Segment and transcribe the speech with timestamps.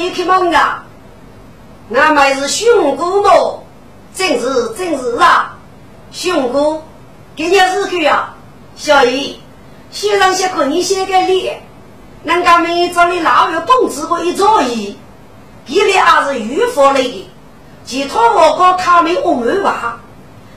[0.00, 0.82] 面小姨开门啊！
[1.94, 3.62] 俺们是熊姑婆，
[4.14, 5.58] 真是真是啊！
[6.10, 6.82] 熊姑，
[7.36, 8.34] 给你日去呀，
[8.76, 9.38] 小姨，
[9.90, 11.62] 先生些可你先个脸，
[12.24, 14.96] 人家们找你老月工资过一早一，
[15.66, 17.30] 一脸还是预付来的，
[17.84, 20.00] 其他我搞他们我没娃，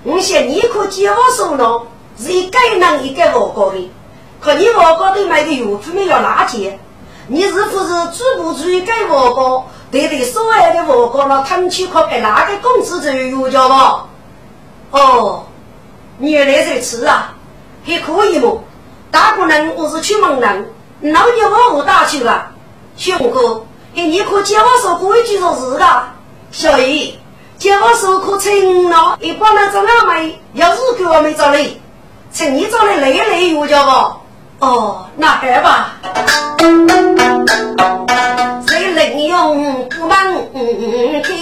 [0.03, 1.85] 我想你可接我手了，
[2.17, 3.91] 是一个人一个我搞的，
[4.39, 6.79] 可你我搞的买的药品没要拿钱，
[7.27, 9.65] 你是不是追不追给我搞？
[9.91, 14.05] 对对，所有的我讲了，他们去靠给哪个公司就有叫吧？
[14.91, 15.43] 哦，
[16.19, 17.33] 原来如此啊，
[17.85, 18.63] 还可以么？
[19.11, 20.73] 大姑娘，我是出门人，
[21.13, 22.47] 老娘我我打去了。
[22.97, 26.03] 兄哥，哎，你可叫我说规矩说是的。
[26.51, 27.17] 小姨，
[27.57, 30.41] 叫我说可成了，一般人做哪没？
[30.53, 31.79] 要是给我们找累，
[32.33, 34.17] 趁你找的累累有叫吧？
[34.63, 35.99] 哦，那好吧。
[38.65, 40.17] 谁能用不忙
[41.21, 41.33] 开？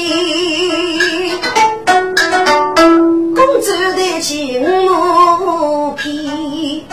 [3.36, 6.84] 公主的情奴皮，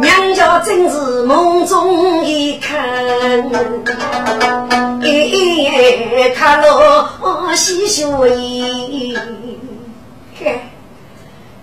[0.00, 2.78] 娘家真是梦中一看，
[5.02, 7.10] 一看了
[7.56, 9.18] 喜笑意。
[10.38, 10.60] 嘿，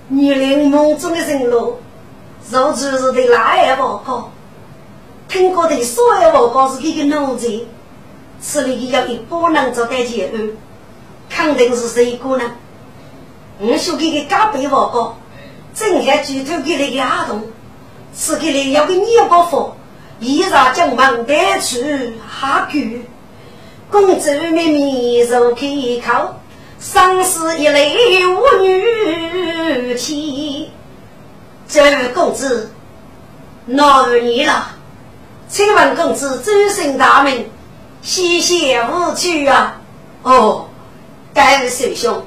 [0.09, 1.77] 女人梦中的人喽。
[2.51, 4.31] 肉就是对哪样报告？
[5.27, 7.47] 听过的所有报告是这个奴才，
[8.39, 10.49] 此里要一不能做代结案，
[11.29, 12.43] 肯定是谁个呢？
[13.59, 15.17] 我说给个加倍报告，
[15.73, 17.41] 正还举头给那个阿童，
[18.13, 19.73] 此给里要个你不服，
[20.19, 21.77] 依然将门带出
[22.41, 23.05] 下句，
[23.89, 25.68] 公主秘密入开
[26.06, 26.35] 口，
[26.79, 30.69] 生死一泪无女妻。
[31.73, 32.69] 这位公子，
[33.65, 34.75] 恼你了，
[35.49, 37.49] 请问公子尊姓大名，
[38.03, 39.81] 谢谢无趣啊！
[40.21, 40.67] 哦，
[41.33, 42.23] 该是首兄，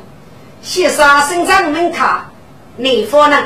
[0.62, 2.28] 谢杀生长门卡，
[2.76, 3.44] 你夫人，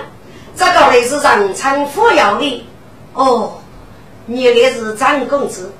[0.56, 2.66] 这个来是长昌府要的。
[3.12, 3.60] 哦，
[4.26, 5.70] 原来是张公子，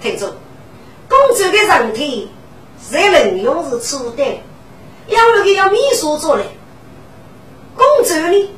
[0.00, 0.36] 听着，
[1.08, 2.30] 公子的人体
[2.80, 4.22] 谁能用是初的，
[5.08, 6.44] 要那个要秘书做嘞，
[7.74, 8.50] 公主呢？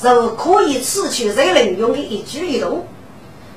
[0.00, 2.86] 是可以刺去人人用的一举一动，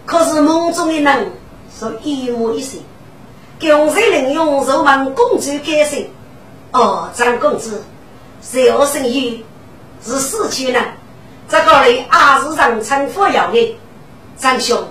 [0.05, 1.31] 可是梦中的人
[1.79, 2.69] 是一模一样。
[3.61, 6.09] 用人人用肉问公主改姓，
[6.71, 7.81] 哦，张公子，
[8.41, 9.45] 小生意
[10.03, 10.83] 是死去人，
[11.47, 13.77] 这个里还是让陈府要的。
[14.37, 14.85] 张兄，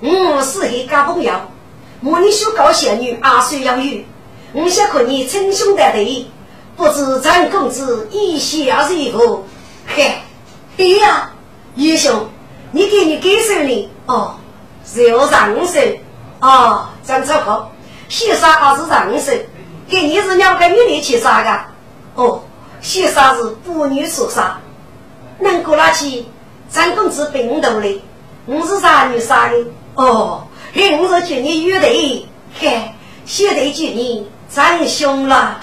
[0.00, 1.32] 我是一个朋友，
[2.04, 4.02] 我你修高仙女二岁要有，
[4.52, 6.30] 我想和你称兄道弟，
[6.76, 9.42] 不知张公子意下如何？
[9.88, 10.18] 嘿。
[10.76, 11.30] 对呀，
[11.76, 12.28] 叶兄，
[12.72, 13.90] 你给你给手呢？
[14.06, 14.34] 哦，
[14.84, 15.80] 是要上手
[16.40, 17.72] 哦，张超好，
[18.08, 19.32] 先生还是上手，
[19.88, 21.64] 给你是两个女的去杀的
[22.14, 22.42] 哦，
[22.80, 24.58] 先生是妇女所杀，
[25.38, 26.24] 能过那去？
[26.70, 28.00] 张公子病倒嘞，
[28.46, 29.54] 我是啥女杀的？
[29.94, 30.42] 哦，
[30.72, 32.28] 嘿，我是去你约的，
[32.58, 32.92] 嘿，
[33.24, 35.56] 现在就你张兄了。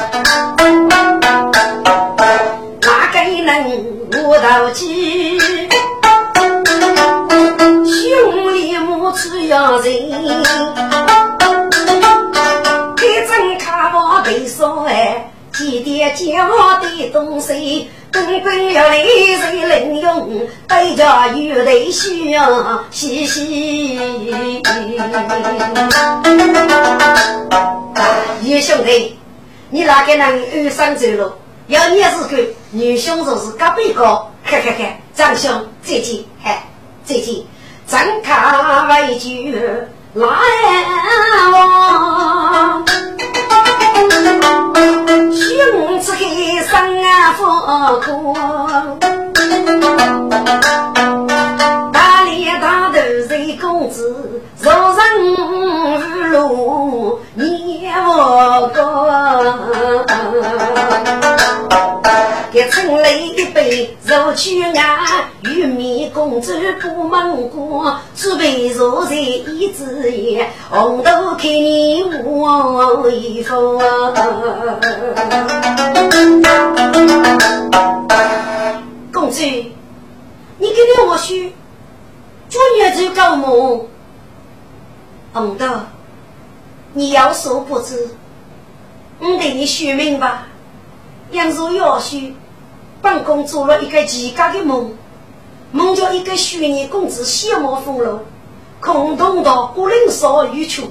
[2.81, 5.39] 哪个能无道气？
[7.85, 10.43] 兄弟母子要人，
[12.97, 16.49] 开正卡我背上哎，几点讲
[16.81, 20.41] 的东西，根本要来谁能用？
[20.67, 23.95] 大家有得需要细细。
[28.43, 29.17] 叶兄弟，
[29.69, 31.31] 你哪个能二三走路？
[31.71, 32.37] 要你是看
[32.71, 34.03] 女凶手是隔壁个，
[34.43, 35.49] 看看看，张兄
[35.81, 36.67] 再见，嗨，
[37.05, 37.45] 再见，
[37.87, 39.29] 张卡为酒
[40.15, 40.27] 来
[41.53, 42.83] 往，
[45.31, 47.45] 兄子给生啊福
[48.01, 48.35] 过，
[51.93, 52.95] 大脸大头
[53.29, 54.99] 是公子，受人
[55.37, 55.97] 侮
[56.27, 57.79] 辱你。
[62.61, 73.81] 一称来一杯肉酒啊，玉米公主不忙过，准备坐在椅子也，红豆开你我一副。
[79.11, 79.41] 公主，
[80.59, 81.51] 你给了我说，
[82.47, 83.87] 昨夜就搞梦，
[85.33, 85.65] 红豆，
[86.93, 88.09] 你有所不知，
[89.17, 90.43] 我给你说明白。
[91.31, 92.35] 杨如要许，
[93.01, 94.93] 本宫做了一个奇怪的梦，
[95.71, 98.23] 梦叫一个虚拟公子仙魔风流，
[98.79, 100.83] 空洞到孤零少欲求。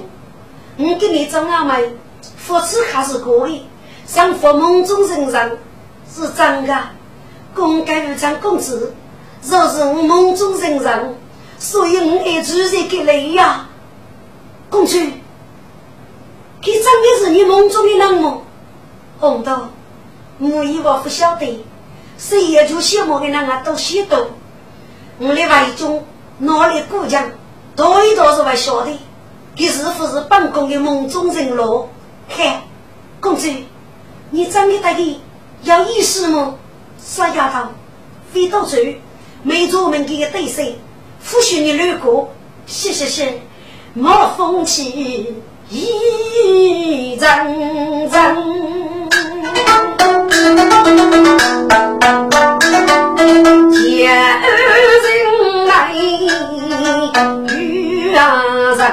[0.77, 1.93] 我给你张阿妹，
[2.35, 3.63] 夫妻还是可以，
[4.05, 5.57] 像佛梦中人人
[6.13, 6.77] 是真的。
[7.53, 8.93] 公该如张公子，
[9.43, 11.15] 若是我梦中人人，
[11.59, 13.69] 所以我爱住在给你呀。
[14.69, 14.97] 公主，
[16.61, 18.39] 这真的是你梦中的人吗？
[19.19, 19.53] 红豆。
[20.39, 21.63] 我以我不晓得，
[22.21, 24.27] 谁也就羡慕的那个都许多。
[25.17, 26.05] 我的外中
[26.37, 27.31] 哪里过江，
[27.75, 28.91] 多一多是不晓得，
[29.55, 31.89] 这是不是本宫的梦中人喽？
[32.29, 32.61] 嗨，
[33.19, 33.47] 公主，
[34.29, 35.21] 你真的得的
[35.63, 36.53] 有意思吗？
[37.03, 37.69] 傻丫头，
[38.31, 38.77] 飞到走，
[39.41, 40.61] 没做门给个对手，
[41.25, 42.29] 不许你路过。
[42.67, 43.41] 谢谢谢，
[43.95, 45.35] 莫风起
[45.69, 48.90] 一阵阵。
[52.11, 52.17] 家
[55.03, 55.07] 人
[55.65, 55.71] 来
[57.55, 58.19] 遇啊
[58.75, 58.89] 人，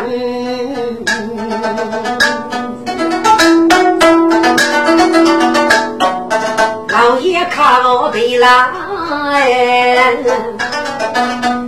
[6.89, 8.47] 老爷靠背来，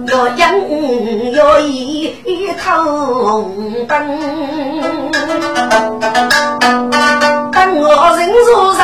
[0.07, 0.55] 要讲
[1.33, 2.15] 要一
[2.65, 3.51] 通
[3.89, 3.91] 灯。
[7.83, 8.81] 我人若上，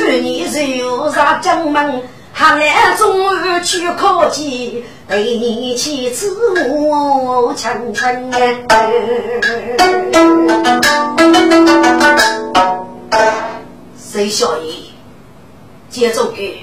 [0.00, 2.02] 去年就上江门，
[2.32, 6.34] 还来中午去考级，对你妻子
[6.70, 8.32] 我亲亲
[13.94, 14.72] 谁小爷，
[15.90, 16.62] 接着给，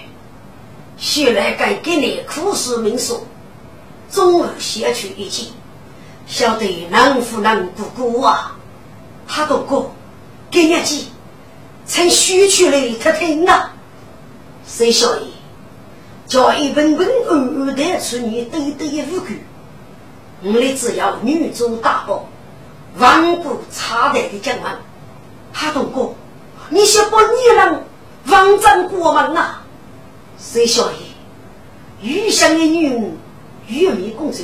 [0.98, 3.15] 先来该给你苦思冥想，
[4.12, 5.46] 中午先去一见，
[6.25, 8.58] 晓得能夫能不顾啊？
[9.27, 9.91] 他都过，
[10.50, 11.03] 给日子，
[11.88, 13.74] 趁虚去了他听啊！
[14.67, 15.22] 谁晓得，
[16.27, 19.41] 叫一本本二二代出女堆堆的五句，
[20.44, 22.27] 我们只要女主大宝，
[22.98, 24.70] 万古差代的将门，
[25.53, 26.15] 他都过，
[26.70, 27.84] 你想把女人
[28.27, 29.63] 王占国门啊？
[30.38, 30.94] 谁晓得，
[32.01, 33.17] 余香的女人，
[33.67, 34.44] 玉美公主，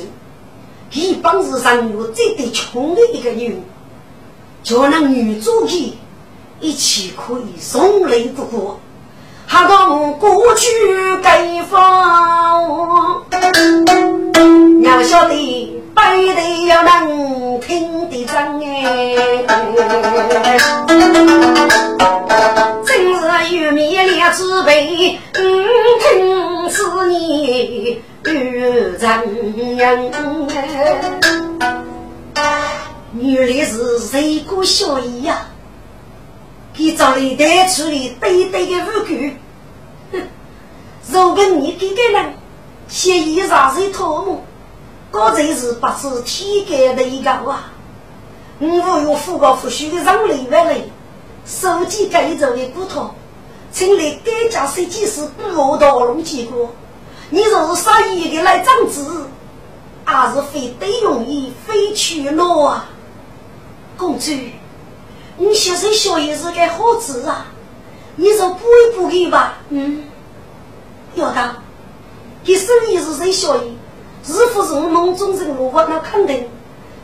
[0.92, 3.62] 一帮子上有最最穷的一个女人。
[4.62, 5.92] 叫那女主去，
[6.64, 8.80] 一起可以送泪不过，
[9.46, 10.66] 还当过去
[11.22, 13.22] 改方。
[14.80, 19.44] 娘晓得，白的要能听得真哎，
[22.86, 25.66] 真是玉米两只背，嗯，
[26.00, 29.06] 听是你玉真
[30.48, 30.56] 哎。
[33.20, 35.46] 原来是谁个小姨呀？
[36.74, 39.36] 给找来带出来堆堆的五句，
[40.10, 40.20] 哼！
[41.08, 42.34] 如果你这个人
[42.88, 44.42] 嫌疑上是头目，
[45.12, 47.72] 这才是不知天干的一个啊！
[48.58, 50.80] 我有富高富虚的让里外来，
[51.46, 53.14] 手机改造的骨头，
[53.70, 56.70] 请来该家设计师不道龙结果。
[57.30, 59.28] 你若是杀一个来长子，
[60.04, 62.88] 还是非得容易非去落啊！
[63.96, 64.32] 公主，
[65.36, 67.46] 你现在小爷是个好子啊！
[68.16, 69.58] 你说补一补给吧。
[69.70, 70.04] 嗯，
[71.16, 71.56] 要当，
[72.44, 73.72] 给生意是谁小爷？
[74.24, 76.48] 是不是我梦中人我那肯定。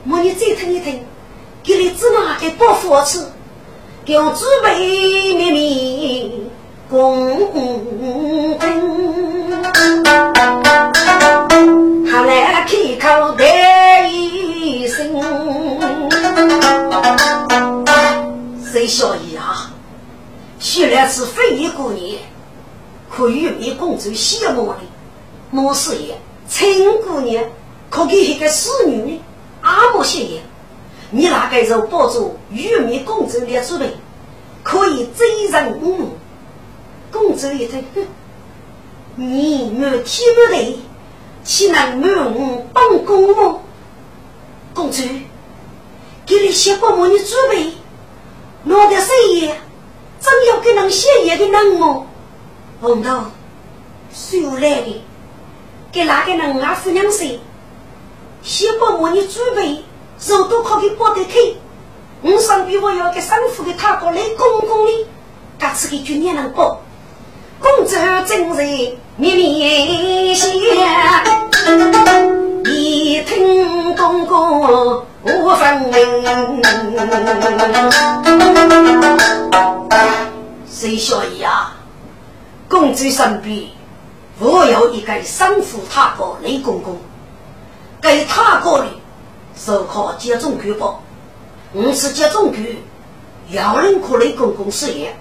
[0.04, 1.04] 莫你再听一听，
[1.62, 3.26] 给你芝麻给包佛吃，
[4.04, 6.30] 给我准备面面
[6.88, 8.58] 公公，
[12.08, 15.20] 他来开口带一声。
[18.70, 19.72] 谁小姨啊？
[20.58, 22.18] 虽然是非一过年，
[23.10, 24.76] 可玉美公主羡慕的。
[25.50, 26.16] 莫师爷，
[26.48, 27.44] 陈姑娘
[27.88, 29.20] 可给一个侍女呢？
[29.62, 30.40] 阿莫谢爷，
[31.10, 33.96] 你那个时候抱住玉美公主的准备，
[34.62, 36.10] 可以追人五母。
[37.10, 38.06] 公主一听，哼，
[39.16, 40.78] 你没体不对，
[41.42, 43.58] 岂能瞒我帮公吗？
[44.72, 45.02] 公主。
[46.26, 47.08] 给你写过么？
[47.08, 47.72] 你准备，
[48.64, 49.50] 我的生意
[50.20, 52.06] 真要给人写业的人么？
[52.80, 53.24] 红头，
[54.12, 55.02] 谁来的？
[55.90, 56.74] 给哪个人啊？
[56.74, 57.26] 夫娘说，
[58.42, 59.10] 写过么？
[59.10, 59.82] 你准备，
[60.18, 61.38] 手都可以包得开。
[62.22, 65.06] 我上边我要给生父给他过来公公的，
[65.58, 66.80] 他吃给军年人包。
[67.60, 67.90] 公主
[68.26, 68.64] 正在
[69.16, 70.48] 面面笑，
[72.66, 76.62] 一听公公无分明。
[80.66, 81.76] 谁小姨啊？
[82.68, 83.64] 公主身边
[84.38, 86.96] 我有一个生父他哥雷公公，
[88.00, 88.86] 给他哥的
[89.54, 91.02] 手铐接种举报，
[91.72, 92.82] 我是接种举，
[93.50, 95.14] 要人可雷公公事业，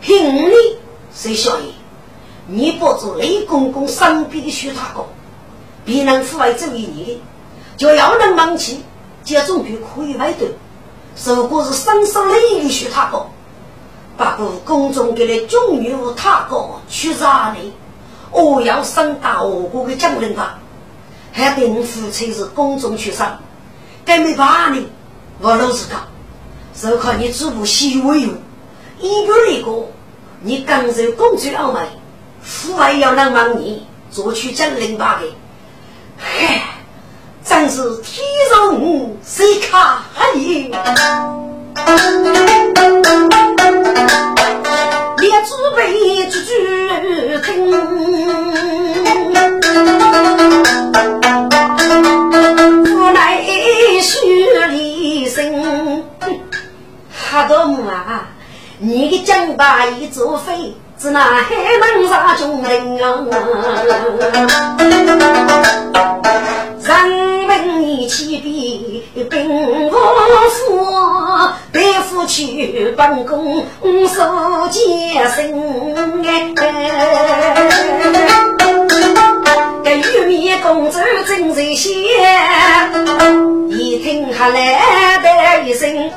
[0.00, 0.52] 凭你
[1.12, 1.74] 谁小姨？
[2.46, 5.04] 你保住雷公公身边的徐他哥，
[5.84, 7.20] 别人父爱这一你，
[7.78, 8.84] 就要能忙起
[9.24, 10.44] 接种举可以外头，
[11.34, 13.24] 如果是生生雷的徐他哥。
[14.16, 17.72] 把过宫中给了中女太高去杀你，
[18.32, 20.58] 我要上大我国的将领吧，
[21.32, 23.38] 还等夫妻是宫中去杀，
[24.04, 24.88] 该没把你，
[25.38, 26.00] 我老实讲，
[26.74, 28.34] 就靠你祖母西为用，
[28.98, 29.86] 一个那个，
[30.42, 31.86] 你刚受公主傲慢，
[32.42, 35.32] 父爱要能帮你做去将领吧的，
[36.16, 36.77] 嗨，
[37.68, 38.80] 是天上
[39.22, 40.70] 谁看黑。
[45.18, 46.50] 列祖辈句句
[47.44, 47.70] 听，
[52.84, 53.44] 无奈
[54.00, 54.16] 须
[54.70, 55.36] 离身。
[57.12, 58.28] 哈多木啊，
[58.78, 61.54] 你的将把一作废，只那还
[61.94, 63.24] 能杀众人啊？
[66.80, 67.17] 人
[68.44, 70.88] 你起笔兵无夫，
[71.72, 73.64] 背负去本宫
[74.06, 76.54] 受艰辛哎。
[79.84, 82.04] 这玉面公主真热心，
[83.70, 86.10] 一听还来的一声，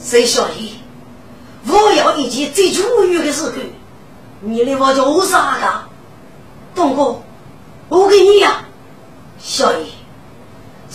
[0.00, 0.70] 谁小爷，
[1.66, 2.82] 我要一件最主
[3.12, 3.52] 要的时候，
[4.40, 5.66] 你来我做啥的？
[6.74, 7.22] 东哥，
[7.88, 8.60] 我给你呀。
[9.40, 9.86] 小爷，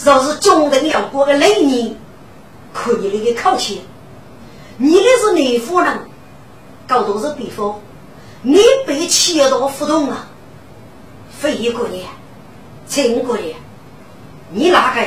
[0.04, 1.96] 若是中等要过的雷年，
[2.74, 3.82] 可以那个考气。
[4.78, 6.00] 你那是内夫人，
[6.88, 7.82] 搞都是比方，
[8.42, 10.28] 你被切到不动了。
[11.38, 12.06] 非一个年，
[12.88, 13.56] 陈个年，
[14.52, 15.02] 你哪个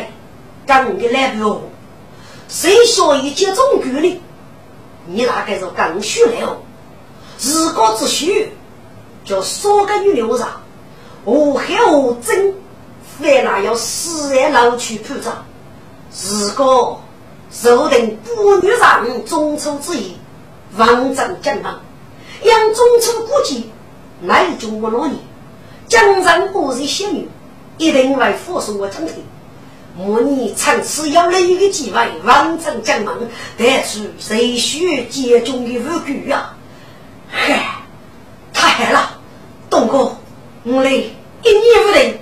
[0.66, 1.62] 跟的来不？
[2.48, 4.20] 谁小爷接中举的？
[5.06, 6.58] 你哪个是更虚了？
[7.38, 8.52] 自个之虚，
[9.24, 10.60] 叫少个女流上，
[11.24, 12.54] 我还我真。
[13.22, 15.44] 为那要死也老去铺张，
[16.28, 17.00] 如果
[17.50, 20.16] 受定不女上中秋之意，
[20.76, 21.80] 王政将忙，
[22.42, 23.62] 养中秋过节，
[24.20, 25.18] 乃中我老年，
[25.86, 27.28] 江上不是仙女，
[27.78, 29.16] 一定会复送我成天。
[29.94, 33.18] 莫你趁此要了一个机会，王政将忙，
[33.58, 36.56] 得出谁需接中的无辜啊！
[37.28, 37.82] 嗨，
[38.54, 39.18] 太害了，
[39.68, 40.16] 东哥，
[40.64, 41.02] 我来一
[41.50, 42.21] 年不定。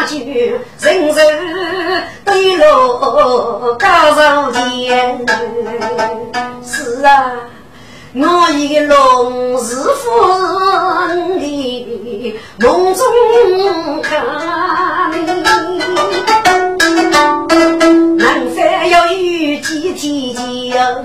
[0.00, 1.14] 老家具，人人
[2.24, 5.26] 对落高上天，
[6.64, 7.32] 是啊。
[8.14, 10.10] 我一龙是夫
[11.08, 13.04] 人的梦中
[14.02, 14.24] 看，
[18.16, 20.34] 能否要遇见天
[20.72, 21.04] 将？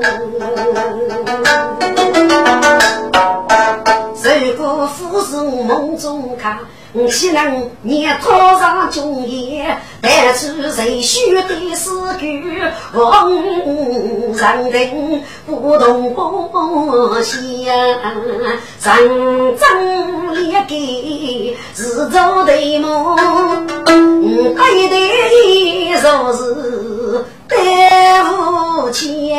[4.23, 6.57] 如果夫是梦中看。
[7.11, 7.69] 岂能
[8.95, 12.61] 头上中言，带出谁须的诗句？
[12.93, 14.33] 望人。
[14.71, 15.23] 人。
[15.45, 18.57] 不动不响，人。
[18.79, 27.57] 真烈给是做对梦，对对若是对
[28.23, 29.33] 不起。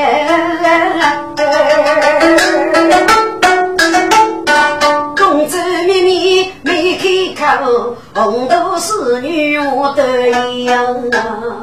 [7.46, 10.30] 没开口，红豆是女我的
[10.64, 11.62] 样啊！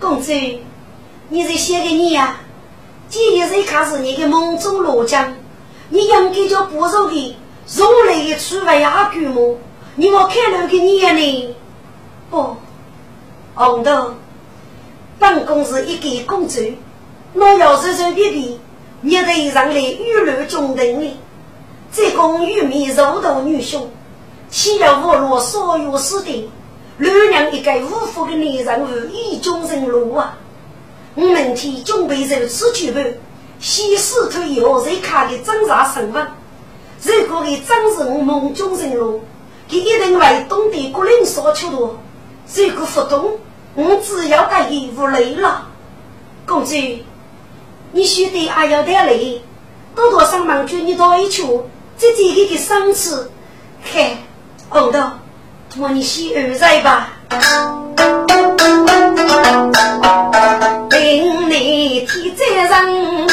[0.00, 0.32] 公子，
[1.28, 2.36] 你是写给你呀？
[3.10, 5.34] 今日一开始你的梦中罗江，
[5.90, 7.36] 你应该叫不肉的，
[7.76, 9.58] 肉类的出外阿舅么？
[9.96, 11.54] 你我看了给你呢？
[12.30, 12.56] 不，
[13.54, 14.14] 红豆，
[15.18, 16.62] 办公室一个工作，
[17.34, 18.58] 我要随随便便，
[19.02, 21.16] 你得上来雨露中等的，
[21.92, 23.86] 这公玉米肉头女兄，
[24.54, 26.48] 岂要我落所有死的？
[26.98, 30.38] 六娘一个无福的女人物，意中人路啊！
[31.16, 33.04] 我明天准备如此举办，
[33.58, 36.24] 先试图以后再看的侦查身份。
[37.02, 39.22] 如果给真是我梦中人路，
[39.68, 41.76] 他一定会懂得国人所求的。
[42.54, 43.32] 如果不懂，
[43.74, 45.66] 我只要答应无累了。
[46.46, 46.76] 公子，
[47.90, 49.42] 你须得还要点累，
[49.96, 53.32] 多多上忙去你到一处，这这个的赏赐。
[53.92, 54.16] 看，
[54.68, 54.98] 红豆，
[55.72, 57.10] 托你洗二在吧。
[60.90, 63.28] 领你替责任，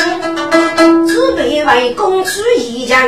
[1.08, 3.02] 准备为公主一将。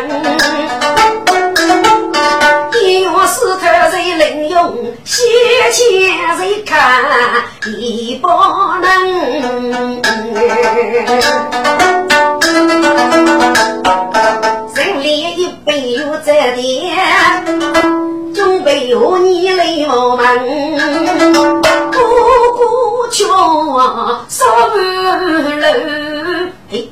[2.82, 5.26] 一月四头谁领用，先
[5.72, 7.04] 前谁看
[7.68, 8.28] 已不
[8.82, 10.02] 能。
[14.76, 16.96] 人里一杯又在点，
[18.64, 20.24] 准备和你来我们。
[23.12, 23.28] 桥
[24.30, 24.78] 烧半
[25.60, 25.68] 楼，
[26.72, 26.90] 嘿，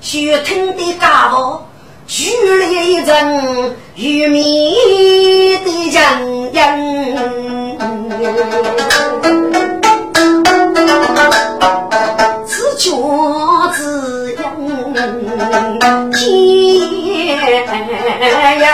[0.00, 1.62] 血吞的家伙，
[2.06, 4.74] 举了一阵玉米
[5.58, 6.58] 的人人，
[12.46, 12.90] 自觉
[13.76, 14.40] 自养
[16.10, 17.30] 天
[18.60, 18.64] 要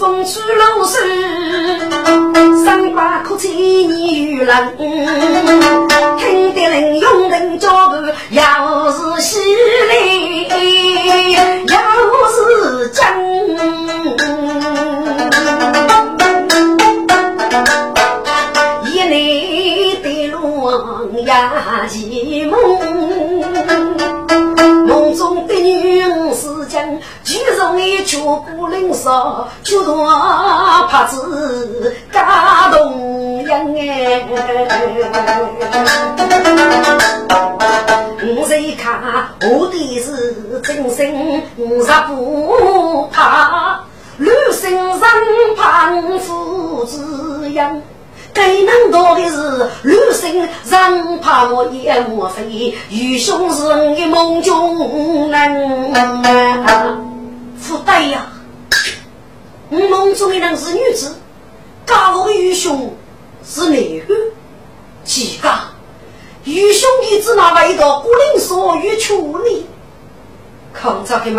[0.00, 0.98] 风吹露水，
[2.64, 5.79] 三把苦菜你与人，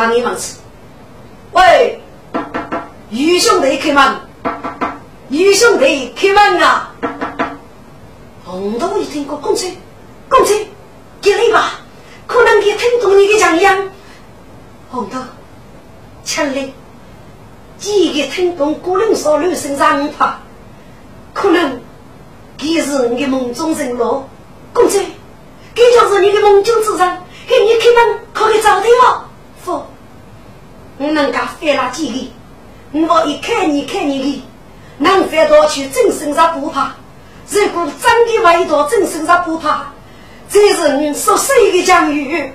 [0.02, 0.56] 空着开门你们吃。
[1.52, 2.02] 喂，
[3.12, 4.22] 余兄弟开门。
[5.30, 6.92] 余兄弟，开门啊！
[8.44, 9.68] 红豆一听过公车，
[10.28, 10.54] 公车，
[11.22, 11.80] 进来吧。
[12.28, 13.90] 可能他听懂你的讲样。
[14.90, 15.18] 红豆，
[16.24, 16.70] 请来。
[17.78, 20.40] 几个听懂古人说女生长发，
[21.34, 21.82] 可能
[22.58, 24.30] 他是你的梦中人咯。
[24.74, 25.00] 公车，
[25.74, 29.26] 这就是你的梦中之人，给你开门可以找的吗？
[31.02, 32.32] 我能干费了几
[32.94, 34.44] 个，我一看你看你的。
[35.00, 36.92] 能翻到去真身上不怕，
[37.50, 39.92] 如果真的回到真身上不怕，
[40.48, 42.54] 这是你所谁的疆域？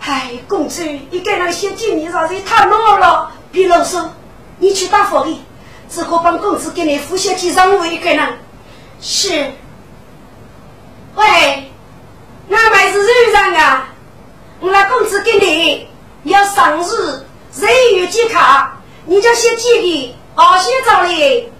[0.00, 4.04] 哎，公主，你给那些经理啥子太闹了，别啰嗦，
[4.58, 5.44] 你去打佛的，
[5.88, 8.38] 只好帮公子给你付些几张位给人。
[9.00, 9.50] 是。
[11.16, 11.26] 喂，
[12.52, 13.88] 俺们是肉人啊，
[14.60, 15.88] 我那公子给你
[16.22, 21.52] 要生日，日月几卡，你就先寄给，好些找哩。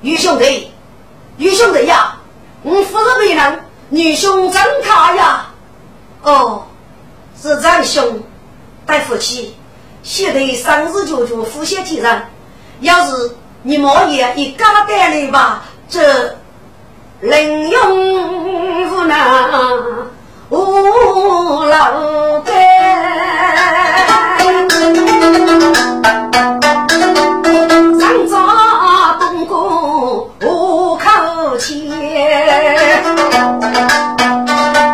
[0.00, 0.72] 女兄弟，
[1.36, 2.16] 女兄弟呀，
[2.62, 5.46] 我夫人为人，女兄真卡呀。
[6.22, 6.66] 哦，
[7.40, 8.22] 是长兄
[8.84, 9.56] 带夫妻，
[10.02, 12.22] 现在生日就就呼吸体人。
[12.80, 16.36] 要是你毛爷一家带来吧，这
[17.20, 20.06] 人用无能
[20.50, 22.40] 无老
[26.36, 26.56] 板。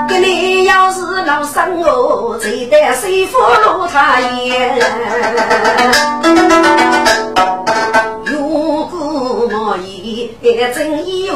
[0.09, 4.79] 给你要是老生我，最得谁负路他言？
[10.53, 11.35] 言真义务，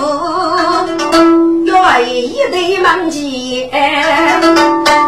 [1.66, 3.70] 要为一对门前，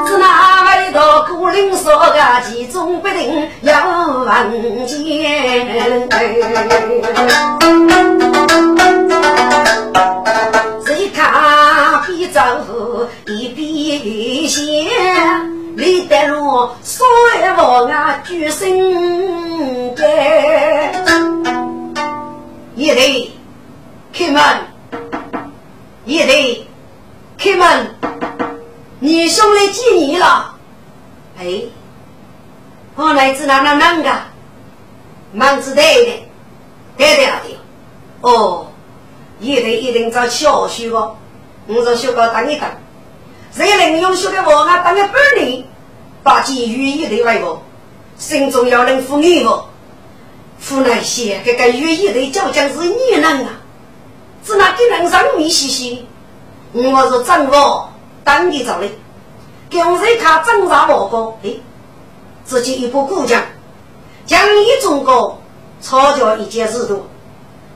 [0.06, 2.18] 只那外头孤零说个
[2.48, 3.74] 其中不定要
[4.24, 6.08] 问见。
[10.86, 14.86] 谁看比丈夫一比先，
[15.76, 20.94] 李德禄所谓王啊举身间，
[22.74, 23.30] 一对
[24.12, 24.42] 开门，
[26.04, 26.66] 一对
[27.38, 27.94] 开门，
[29.00, 30.54] 你兄来接你了。
[31.38, 31.62] 哎，
[32.96, 34.10] 我来自哪哪哪个？
[35.32, 36.12] 忙子对的，
[36.96, 37.58] 对的的，
[38.22, 38.64] 哦。
[39.40, 41.14] 一定一定找小学个，
[41.68, 42.68] 我说学个等一等，
[43.52, 45.62] 谁能用学个我啊等个半年，
[46.24, 47.62] 把机遇一定来个，
[48.16, 49.64] 心中要能服你个，
[50.58, 53.52] 服那些这个语一的究竟是你能啊？
[54.44, 56.06] 只那给人上面嘻嘻，
[56.72, 57.90] 我是掌握
[58.24, 58.88] 当地找的，
[59.68, 61.52] 给我们看侦查报告，哎，
[62.44, 63.42] 自己一部古讲，
[64.26, 65.40] 讲一中国
[65.80, 67.06] 抄家一件事多，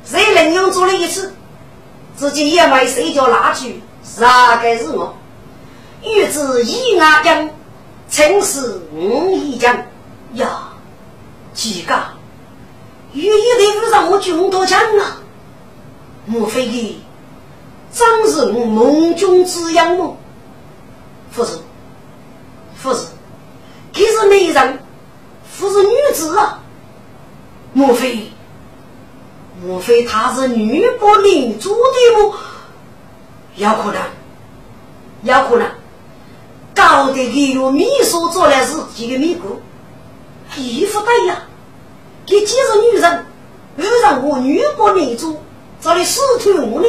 [0.05, 1.35] 谁能用做了一次？
[2.17, 3.83] 自己也没谁叫拉锯，
[4.19, 5.15] 哪个是我？
[6.03, 7.49] 欲知一阿将，
[8.09, 9.75] 曾是五一将
[10.35, 10.69] 呀！
[11.55, 11.95] 几个？
[13.13, 15.22] 欲一的让我军多枪啊！
[16.25, 17.03] 莫非的，
[17.93, 20.17] 真是我梦中之样么？
[21.35, 21.59] 不是，
[22.83, 23.07] 不是，
[23.93, 24.79] 他是男人，
[25.59, 26.61] 不是女子啊！
[27.73, 28.31] 莫非？
[29.65, 32.35] 莫非她是女伯灵珠的么？
[33.57, 34.03] 有可能，
[35.23, 35.69] 有可能。
[36.75, 39.61] 搞得给有秘书做的是几个秘姑，
[40.57, 41.43] 衣服对呀。
[42.27, 43.27] 给几个女人，
[43.77, 45.39] 又让我女伯领主
[45.83, 46.87] 做的死腿屋呢？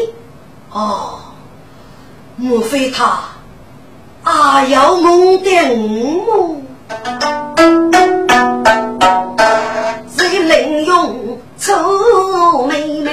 [0.71, 1.19] 哦，
[2.35, 3.21] 莫非他
[4.21, 5.49] 啊要蒙的
[6.27, 6.61] 我？
[10.15, 11.39] 这个能用？
[11.57, 13.11] 臭妹妹，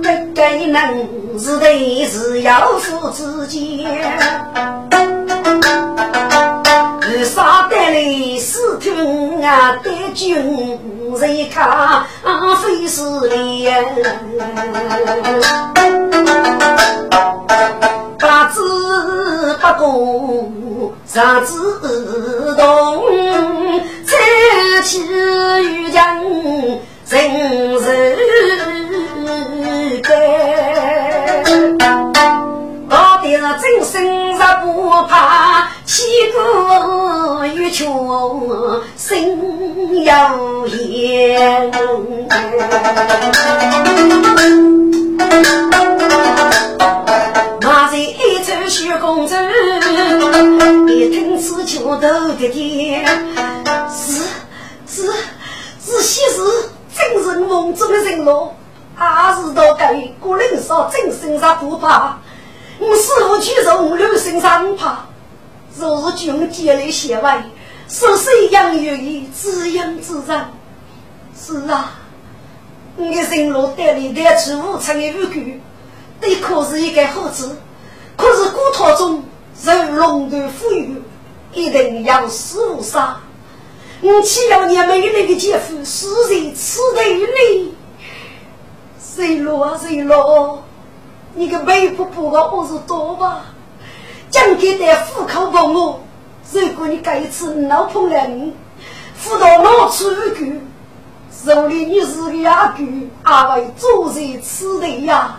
[0.00, 3.84] 不该能是对是要夫之间，
[7.10, 9.76] 为啥带来死听啊？
[9.82, 10.78] 带军
[11.18, 12.04] 人看
[12.62, 13.84] 非是脸，
[18.20, 23.04] 八字不公，上自动。
[24.06, 24.16] 三
[24.84, 27.30] 气欲将人
[27.80, 28.16] 人
[30.02, 31.44] 改，
[32.88, 39.36] 到底是真心是不怕，气骨欲穷心
[40.04, 41.72] 有言。
[47.60, 49.34] 马在一出虚公子，
[50.86, 53.04] 一听此情头的天。
[53.90, 54.22] 是
[54.86, 55.12] 是
[55.84, 58.54] 是，昔日真人梦中的人咯，
[58.94, 62.20] 还是到给古人说真身上不怕，
[62.78, 65.04] 我师傅去从六身上不怕。
[65.78, 67.44] 若是军节来写外，
[67.88, 70.50] 是谁养育于自养自然。
[71.36, 71.94] 是啊，
[72.96, 75.40] 你人路带来带去无常的无辜，
[76.20, 77.56] 你可是一个好子。
[78.16, 79.22] 可是古套中
[79.62, 81.00] 人龙的富裕，
[81.52, 83.20] 一定要死无杀。
[84.02, 87.74] 我岂要你没有那个姐夫死在此地里？
[89.00, 90.64] 谁落啊谁落？
[91.34, 93.44] 你个媒婆婆的我是多吧？
[94.30, 96.00] 讲给的户口帮我，
[96.52, 98.54] 如果你这一次闹碰了你，
[99.14, 100.60] 辅导老出去，
[101.32, 102.84] 手里你是个哑狗，
[103.22, 105.36] 阿为坐在此地呀？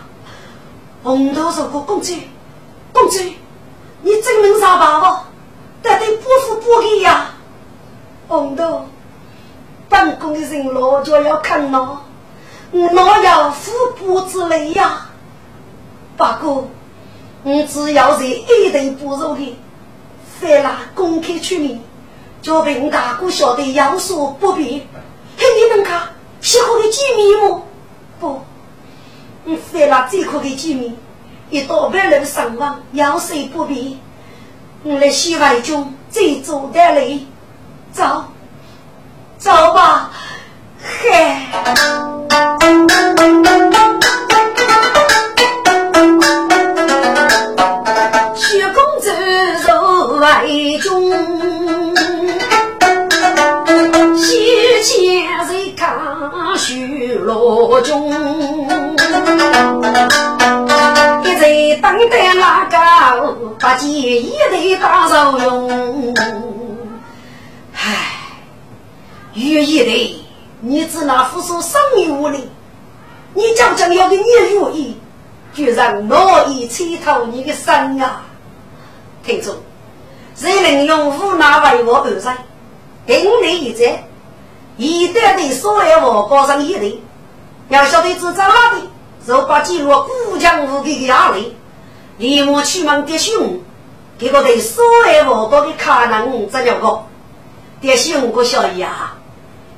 [1.02, 2.14] 红头说个公主，
[2.92, 3.18] 公主，
[4.02, 5.24] 你真能上班吗？
[5.82, 7.26] 得对伯父伯给呀？
[8.28, 8.86] 红豆，
[9.88, 12.02] 办公的人老就要看咯，
[12.72, 15.06] 哪有富不之类呀？
[16.16, 16.68] 不过，
[17.42, 19.56] 你只要是一定不入的，
[20.38, 21.80] 非拿公开出面，
[22.42, 24.80] 叫平大哥晓得有所不便。
[25.38, 26.02] 嘿，你能看
[26.40, 27.62] 最后的机密吗？
[28.20, 28.40] 不，
[29.44, 30.94] 你非拿最后的机密，
[31.48, 33.98] 一到别人上网有所不便，
[34.82, 37.18] 我来西外中最做得来。
[37.92, 38.24] 走，
[39.38, 40.10] 走吧，
[40.78, 41.36] 嘿。
[57.82, 58.08] 中，
[61.24, 62.76] 一直等待那个
[63.58, 66.14] 八戒一对大手用。
[67.74, 67.88] 唉，
[69.34, 70.14] 玉一对，
[70.60, 72.50] 你只拿扶手生意无力，
[73.34, 74.22] 你讲讲要给你
[74.52, 74.96] 如意，
[75.54, 78.22] 居然恶意乞讨你的身呀、啊！
[79.24, 79.54] 听众，
[80.34, 82.34] 谁能用无奈为我而生，
[83.06, 84.04] 顶你一战，
[84.76, 86.98] 一旦的所爱我高上一代。
[87.70, 88.82] 要晓得是咋的，
[89.26, 89.90] 就把记录
[90.28, 91.56] 孤强无敌的压力，
[92.18, 93.60] 立马出门的凶，
[94.18, 97.02] 结果对所有我高的可能怎样个？
[97.80, 99.16] 爹兄我小姨啊，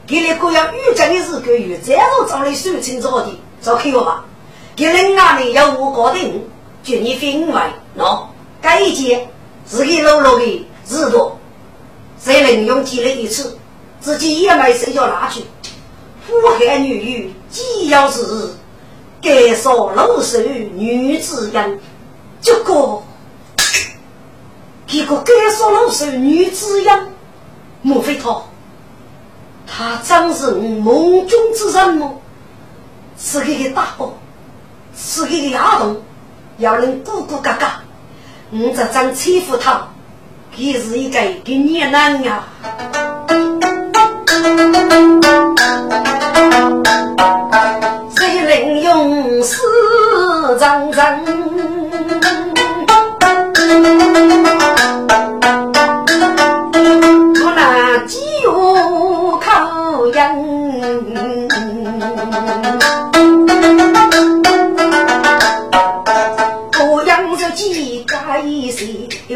[0.07, 4.25] 给你各样遇见的日个月，再不找你手清楚的，找开我吧。
[4.75, 6.43] 给人家里有我搞定，
[6.83, 8.23] 绝你分外喏，
[8.63, 9.29] 该一件
[9.67, 11.39] 自己落落的日多。
[12.19, 13.59] 谁能用体力一次，
[14.01, 15.45] 自己也没谁叫拿去。
[16.27, 18.55] 富汉女婿既要是
[19.21, 21.79] 该说露手女子样，
[22.41, 23.05] 结果
[24.87, 27.09] 结果该说露手女子样，
[27.83, 28.43] 莫非他？
[29.67, 32.13] 他真是梦中之人吗？
[33.19, 34.15] 是个个大宝，
[34.97, 35.97] 是个个丫头，
[36.59, 37.81] 要人咕咕嘎嘎，
[38.51, 39.89] 我这真欺负他。
[40.55, 42.45] 他是一个给孽男呀，
[48.17, 49.57] 谁能用死
[50.59, 51.21] 张张？
[57.45, 58.51] 我那饥饿
[59.39, 60.13] 口音。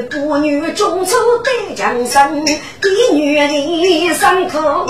[0.03, 4.87] 妇女中出得江山，一女人三口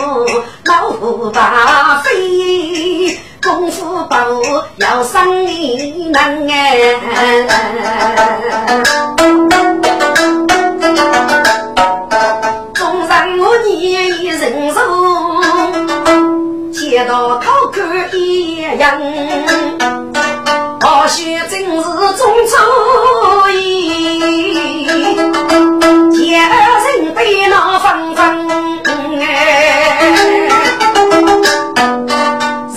[0.64, 4.16] 老虎大飞，功夫高
[4.77, 7.01] 要生你难哎。
[12.75, 14.81] 中山我你人手，
[16.73, 17.81] 街道口口
[18.12, 19.01] 一样，
[20.81, 22.57] 或许真是中出
[27.97, 28.49] 悲恼纷
[28.85, 30.11] 纷哎，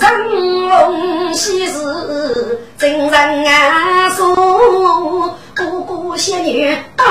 [0.00, 3.44] 逢喜事真人
[4.16, 7.04] 说，哥哥仙女打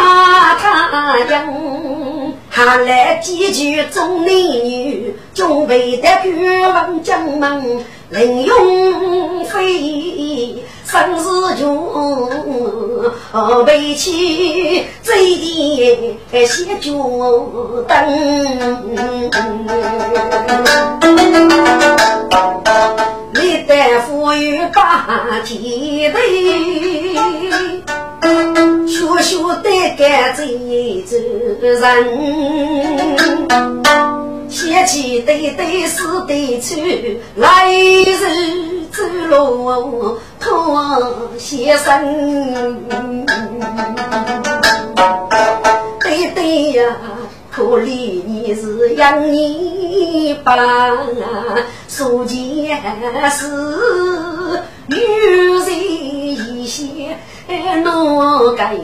[0.56, 1.54] 太阳，
[2.50, 10.63] 还来几句中年女，准备的去问江门，任用非。
[10.86, 12.28] 生死中，
[13.63, 16.91] 背起嘴里写脚
[17.88, 17.95] 灯，
[23.34, 25.06] 历代富裕把
[25.45, 27.15] 天地，
[28.88, 30.41] 学学得干这
[31.62, 31.78] 人。
[34.69, 36.75] 写起对对是对错，
[37.38, 42.79] 来日走路托先生。
[45.99, 46.95] 对对呀，
[47.49, 50.55] 可怜你是养你爸，
[51.88, 52.79] 说件
[53.32, 53.47] 事，
[54.86, 55.60] 女人
[56.60, 57.84] 一些难
[58.55, 58.75] 改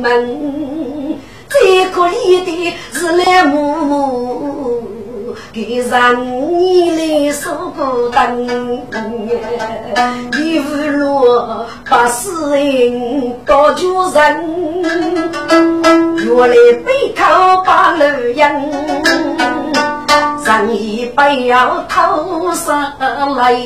[0.00, 1.18] 门，
[1.50, 4.93] 最可怜的是那母母。
[5.54, 8.36] 给人你来受孤单，
[10.36, 11.38] 一无路
[11.88, 14.82] 把死人高救人，
[16.16, 18.36] 原来背靠把路人，
[20.44, 22.92] 人一辈要偷上
[23.36, 23.56] 来，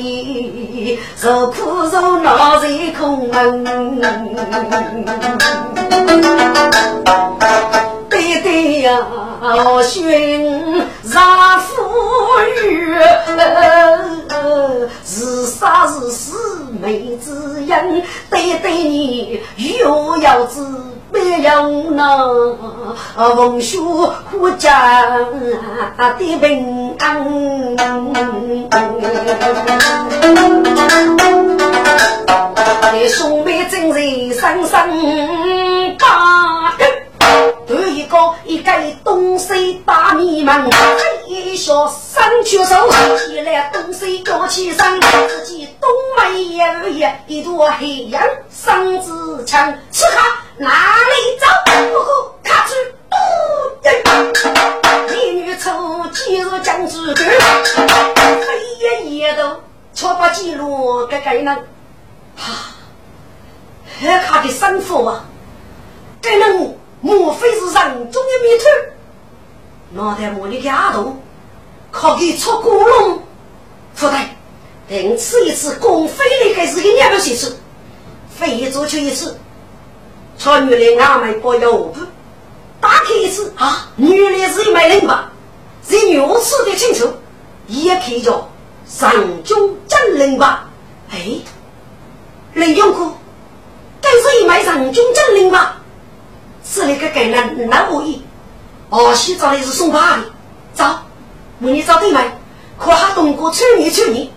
[1.15, 3.65] 受苦受难在空门。
[8.19, 8.99] 对对呀，
[9.81, 11.71] 寻上富
[12.65, 12.93] 裕，
[15.05, 17.79] 是啥是死没滋养？
[18.29, 20.59] 对对你又要知
[21.13, 22.27] 没有那
[23.35, 23.77] 文学
[24.37, 25.01] 国家
[25.97, 27.25] 的平安。
[33.07, 34.77] 兄妹真是生生
[35.97, 36.75] 把。
[37.69, 38.71] 头一个一个
[39.03, 40.67] 东西大迷茫，
[41.27, 48.19] 一小三缺手，起来东西高起身，自己东眉眼眼一朵黑阳，
[48.51, 50.17] 嗓子强，此刻
[50.57, 51.45] 哪里走？
[51.93, 52.09] 呼呼，
[52.43, 52.73] 咔哧，
[55.13, 55.69] 一女丑，
[56.11, 58.47] 今日将之歌，飞
[58.79, 59.61] 也也都
[59.93, 61.55] 错把记录给给人，
[62.35, 62.73] 哈，
[64.01, 65.23] 还卡的生活啊！
[66.19, 68.65] 该人莫非是人中的迷途？
[69.91, 71.17] 脑袋摸里个阿头，
[71.91, 73.23] 可给出古龙？
[73.95, 74.19] 不对，
[74.87, 77.57] 等此一次公费的还是给两个些次，
[78.29, 79.37] 非足球一次，
[80.37, 81.93] 穿越来阿妹不要我
[82.79, 85.31] 打开一次啊，女的是一枚人吧？
[85.87, 87.11] 是如此的清楚，
[87.67, 88.49] 也可以叫
[88.87, 90.69] 上中真人吧？
[91.11, 91.17] 哎，
[92.53, 93.11] 林永库，
[94.01, 95.78] 该是一枚上中真人吧？
[96.71, 98.21] 是那个给人那无意，
[98.89, 100.23] 哦，洗澡的是送花的，
[100.73, 100.85] 走，
[101.61, 102.19] 问你找对没？
[102.77, 104.31] 可他东过穿你穿你，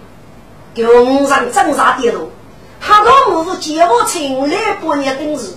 [0.72, 2.32] 给我上挣扎点路，
[2.80, 5.54] 他到母是结我情来半年等时，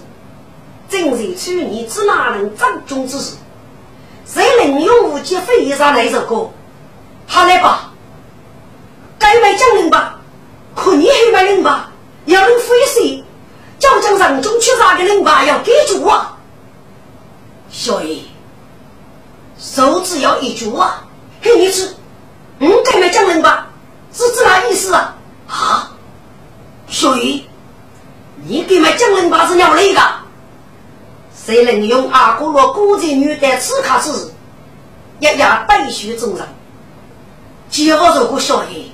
[0.90, 3.36] 正是去你只哪能掌中之事？
[4.26, 6.50] 谁能用武器飞一上那首歌？
[7.26, 7.92] 好来吧，
[9.18, 10.20] 该买奖人吧，
[10.76, 11.90] 可你还买人吧？
[12.26, 13.24] 要能飞谁？
[13.80, 16.35] 叫将上中去杀的人吧，要给住啊！
[17.78, 18.20] 小爷，
[19.60, 21.06] 手指要一住啊！
[21.42, 21.94] 给你吃。
[22.60, 23.68] 嗯，该买奖人吧？
[24.14, 25.14] 是指哪意思啊？
[25.50, 25.92] 啊，
[26.88, 27.44] 小鱼，
[28.46, 30.02] 你给买奖人吧是鸟类的？
[31.36, 34.34] 谁能用阿哥罗古人女的此卡子，
[35.20, 35.36] 一夜
[35.68, 36.48] 带血走人？
[37.70, 38.90] 几何如果小鱼，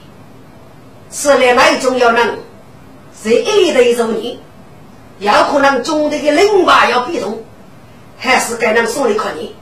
[1.12, 2.40] 是来哪一种要能？
[3.22, 4.40] 谁一对着你，
[5.20, 7.44] 有可能中的个零吧要变动，
[8.22, 9.56] 还是该能送你可你？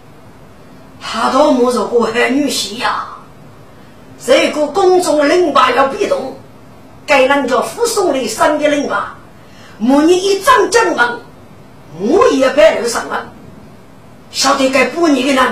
[1.01, 3.05] 他多么如果还女婿呀？
[4.21, 6.35] 这个公众领把要变动，
[7.07, 9.15] 该人叫附送的三的领把，
[9.77, 11.21] 每年一张奖榜，
[12.01, 13.29] 我也白留上了。
[14.29, 15.43] 晓得该补你的人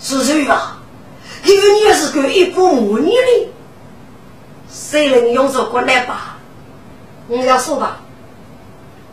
[0.00, 0.78] 是谁啊？
[1.44, 3.52] 有你是个一补母女的，
[4.72, 6.38] 谁能用这过来吧？
[7.28, 7.98] 你要说吧，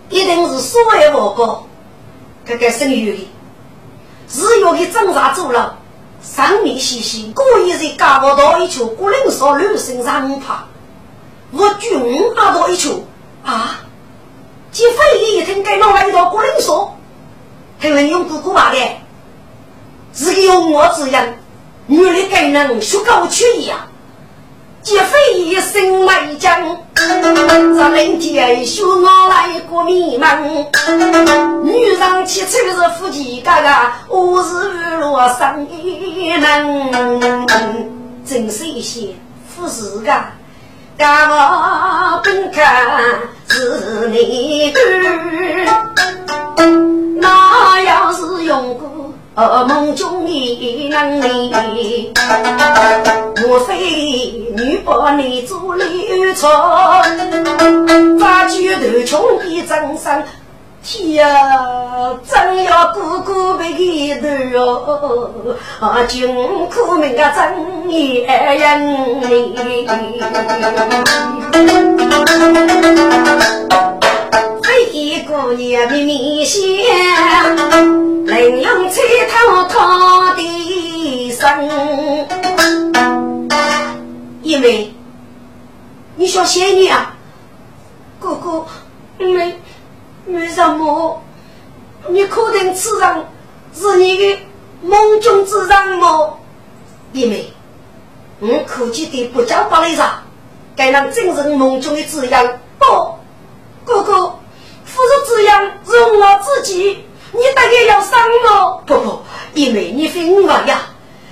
[0.10, 1.64] 一定是所谓我哥，
[2.50, 3.28] 这个生育的，
[4.34, 5.78] 日月的挣扎走了。
[6.20, 10.64] 上面细细，故意在家务到一处，孤零说女身上怕，
[11.52, 12.02] 我军
[12.36, 13.06] 阿到一处
[13.46, 13.82] 啊！
[14.72, 16.98] 即非一听该弄来一道孤零说，
[17.78, 18.80] 还能用姑姑话的，
[20.16, 21.38] 是用我之人，
[21.86, 23.89] 女的该能学高曲艺啊！
[24.90, 26.60] 即非一生来将，
[27.78, 30.42] 咱明天学我来过迷茫。
[31.62, 37.48] 女人起初是夫妻家家，我是日落生意人。
[38.26, 39.10] 真是一些
[39.48, 40.32] 富士家，
[40.98, 42.88] 家我本看
[43.48, 45.68] 是你儿，
[47.22, 49.14] 那要是用过。
[49.68, 52.12] 梦中的能离，
[53.48, 53.78] 莫非
[54.58, 57.02] 女把你做绿草？
[58.20, 60.24] 把举头穷的真生，
[60.84, 61.28] 天呀，
[62.28, 65.32] 真要哥哥背头哟！
[65.80, 66.36] 啊，金
[66.68, 68.96] 苦命啊，真也人
[74.86, 76.64] 飞过年的米线，
[78.26, 82.28] 能用菜汤汤的生。
[84.42, 84.94] 因为
[86.16, 87.14] 你小仙女啊，
[88.22, 88.66] 哥哥
[89.18, 89.54] 没
[90.26, 91.22] 没什么，
[92.08, 93.26] 你可定此人
[93.76, 94.40] 是你的
[94.82, 96.40] 梦中之人么？
[97.12, 97.52] 弟妹，
[98.40, 100.24] 我可记得不叫巴雷啥，
[100.76, 102.48] 该让真是梦中的滋养。
[102.80, 102.86] 不，
[103.84, 104.39] 哥哥。
[105.44, 107.06] 样，是我自己。
[107.32, 108.84] 你大概要伤我？
[108.88, 109.22] 不不，
[109.54, 110.82] 因为你非我呀，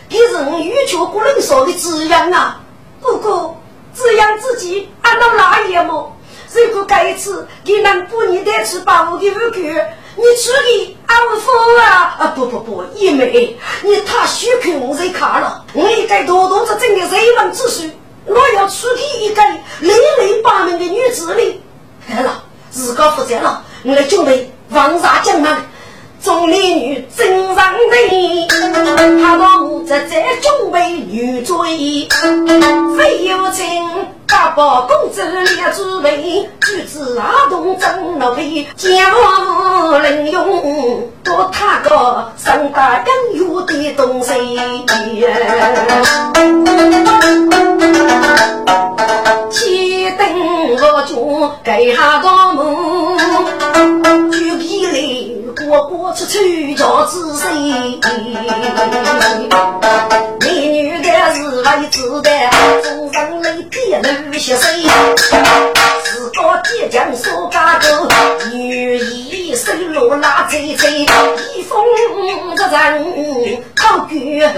[0.09, 2.61] 你是我欲求不能说的滋养啊。
[3.01, 3.59] 不过，
[3.93, 6.15] 滋养自己按到哪一么？
[6.53, 9.61] 如果这一次你能把你带去把我给我给，
[10.15, 12.15] 你出去安抚啊？
[12.19, 17.91] 啊不不不，因为你太虚空我在看了，我应该多多的整个人文秩序。
[18.25, 19.41] 我要出去一个
[19.79, 21.59] 累累八门的女子哩，
[22.07, 22.43] 来了。
[22.69, 25.49] 自个负责了，我来准备王杀将门，
[26.21, 31.55] 中年女真上人，他老母在在准备女追，
[32.97, 33.65] 非有情
[34.27, 44.33] 大宝公子列准备，举子儿童真乐佩，将我能用多他个三大养育的东西。
[50.27, 50.35] 等
[50.93, 54.91] 我主给下个门，举起来
[55.65, 57.47] 过过出去叫子谁？
[60.41, 62.29] 美女的是为子的，
[62.83, 64.83] 做人来别女些谁？
[66.03, 68.09] 自个倔强说家个，
[68.51, 71.05] 女一生路我拉贼贼，
[71.55, 72.01] 一封的
[72.69, 74.51] 人好举啦。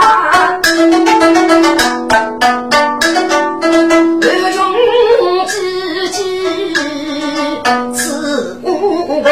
[0.00, 0.56] 二
[4.52, 4.58] 兄
[5.46, 5.52] 之
[6.10, 6.18] 计
[7.92, 8.58] 此
[9.24, 9.28] 为，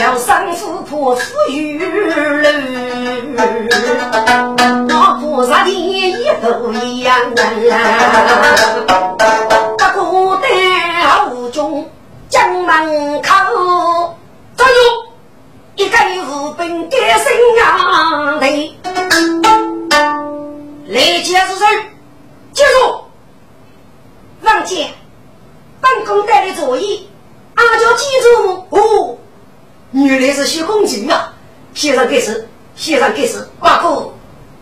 [0.00, 1.78] 要上富婆富裕
[2.42, 2.48] 楼。
[5.20, 7.14] 菩萨的一都一样，
[9.78, 10.48] 不过在
[11.30, 11.88] 五中
[12.28, 13.17] 江门
[26.38, 27.08] 本宫带的主意，
[27.54, 29.18] 阿娇记住哦。
[29.92, 31.32] 原来是学公主啊！
[31.74, 34.12] 先生开始，先生开始，挂钩。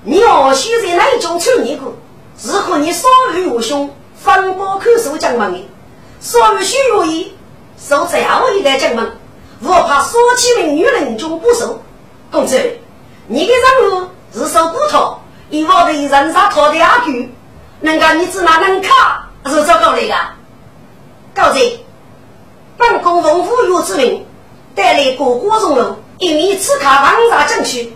[0.03, 1.93] 你要选在哪一种穿衣裤？
[2.43, 5.61] 如果你少于我兄，方包口手将门的；
[6.20, 7.35] 少于许我意，
[7.79, 9.12] 受最后一代将门。
[9.62, 11.83] 我怕说起名女人中不熟。
[12.31, 12.59] 公子，
[13.27, 15.18] 你的任务是收骨头，
[15.51, 17.07] 以我的人杀讨的阿狗，
[17.81, 20.01] 能够你只拿能卡是糟糕的
[21.37, 21.45] 呀。
[21.45, 21.84] 高贼，
[22.78, 24.24] 本宫奉府岳之命，
[24.74, 27.93] 带来过国中楼，一米刺卡王杀进去，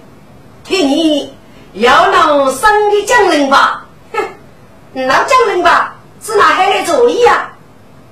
[0.64, 1.34] 替你。
[1.74, 4.18] 要弄生的将领吧，哼，
[4.92, 7.56] 那将领吧是哪还来主意啊？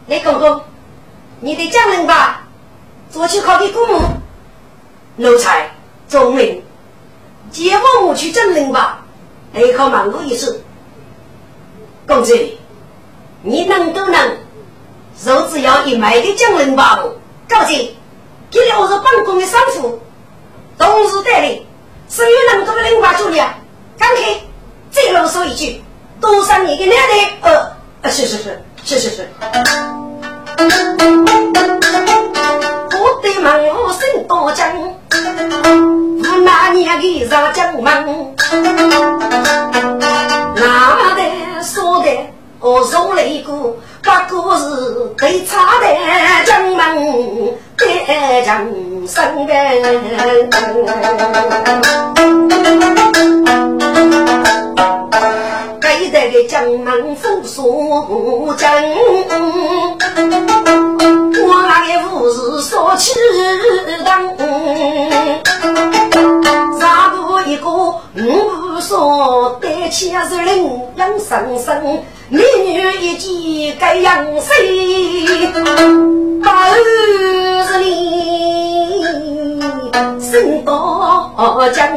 [0.06, 0.60] 雷公公，
[1.40, 2.46] 你的将领吧，
[3.10, 4.00] 做去考的公母，
[5.16, 5.68] 奴才
[6.08, 6.62] 钟明，
[7.50, 7.72] 接
[8.04, 9.04] 我去将领吧，
[9.52, 10.62] 雷考忙过一次。
[12.06, 12.38] 公子，
[13.42, 14.36] 你能都能，
[15.24, 17.08] 肉只要一枚的将领吧不？
[17.48, 17.94] 高进，
[18.50, 19.98] 给了我是本宫的三夫，
[20.78, 21.64] 同时带领。
[22.10, 23.54] 是有那么多的人把助力啊！
[23.98, 24.40] 刚开，
[24.90, 25.82] 再啰嗦一句，
[26.22, 27.30] 多上你的两代。
[27.42, 29.28] 呃，呃，是是是是是是。
[32.98, 38.34] 我的门我心多将，我那年的上将门，
[40.54, 42.08] 哪得说的
[42.60, 43.76] 我受了一个
[44.08, 44.64] 个，不过是
[45.18, 45.86] 最差的
[46.46, 48.66] 将门，得将
[49.06, 49.52] 生的。
[55.80, 58.72] 该得个江门府所将，
[61.46, 63.12] 我那个武士说起
[64.04, 64.08] 当，
[66.80, 67.98] 啥不一个五
[68.80, 75.48] 说得起是领养生生，美女一见该养谁？
[76.42, 76.68] 八
[77.66, 79.02] 是你
[80.20, 81.88] 身多将。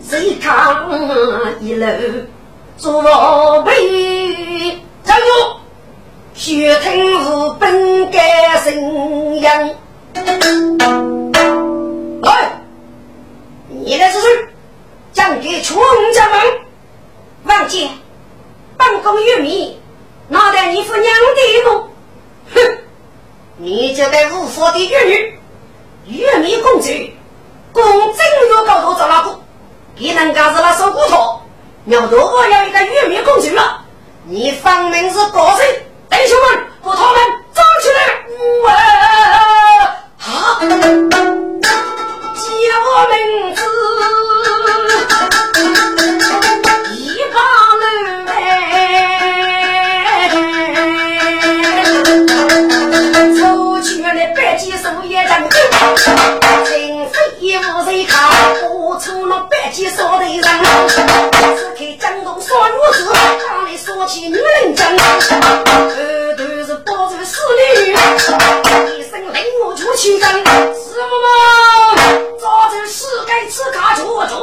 [0.00, 0.90] 谁扛
[1.60, 1.86] 一楼
[2.76, 4.78] 做宝贝？
[5.04, 5.24] 站住！
[6.34, 9.70] 血听无本该声扬。
[12.22, 12.60] 来，
[13.68, 14.28] 你来是谁？
[15.12, 15.80] 将给出
[16.14, 16.40] 家门。
[17.44, 17.88] 王姐，
[18.76, 19.80] 本宫玉米，
[20.28, 21.90] 哪得你父娘的路？
[22.54, 22.78] 哼！
[23.56, 25.38] 你这个无佛的玉女，
[26.06, 26.88] 玉米公主。
[27.72, 28.16] 公正
[28.48, 29.40] 月高头找哪个？
[29.96, 31.40] 你能干是那收骨头？
[31.86, 33.84] 要如果要一个玉米公主了，
[34.24, 35.82] 你分明是高人。
[36.08, 37.16] 弟兄们，把他们
[37.52, 38.24] 抓起来！
[40.24, 40.58] 啊！
[42.64, 42.70] 叫
[43.10, 43.14] 名
[43.54, 43.60] 字，
[46.94, 46.98] 一
[47.34, 47.36] 把
[47.80, 47.82] 路
[48.28, 48.32] 哎，
[53.38, 53.42] 抽
[53.82, 55.30] 去了百几手也真。
[57.40, 57.44] 无
[57.84, 58.14] 人看，
[58.70, 60.42] 我出了百几少的人。
[61.56, 63.12] 此刻江东少女子，
[63.46, 64.98] 当你说起女人真。
[64.98, 65.04] 后
[66.38, 67.94] 头是包住四女，
[69.14, 70.34] 声令我出去干。
[70.34, 74.42] 师傅们，早走世界吃卡处，主要无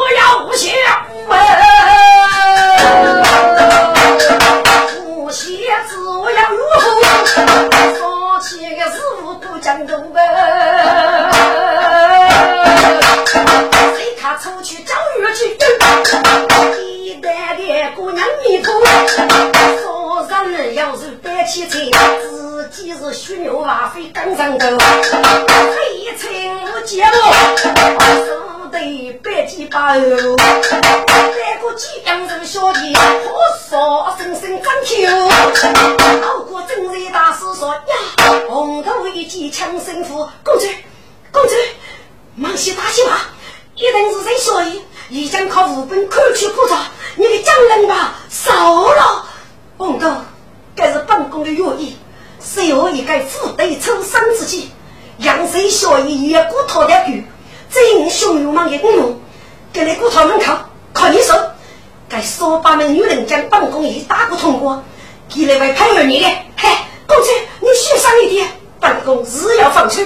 [64.62, 64.84] 我，
[65.28, 66.70] 给那位朋友你的，嘿，
[67.08, 68.48] 公子你小声一点，
[68.80, 70.02] 本宫日要放出。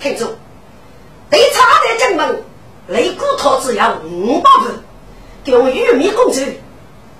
[0.00, 0.26] 听住，
[1.30, 2.42] 对差的进门，
[2.90, 4.82] 擂鼓头只要五百分，
[5.44, 6.40] 用玉米公主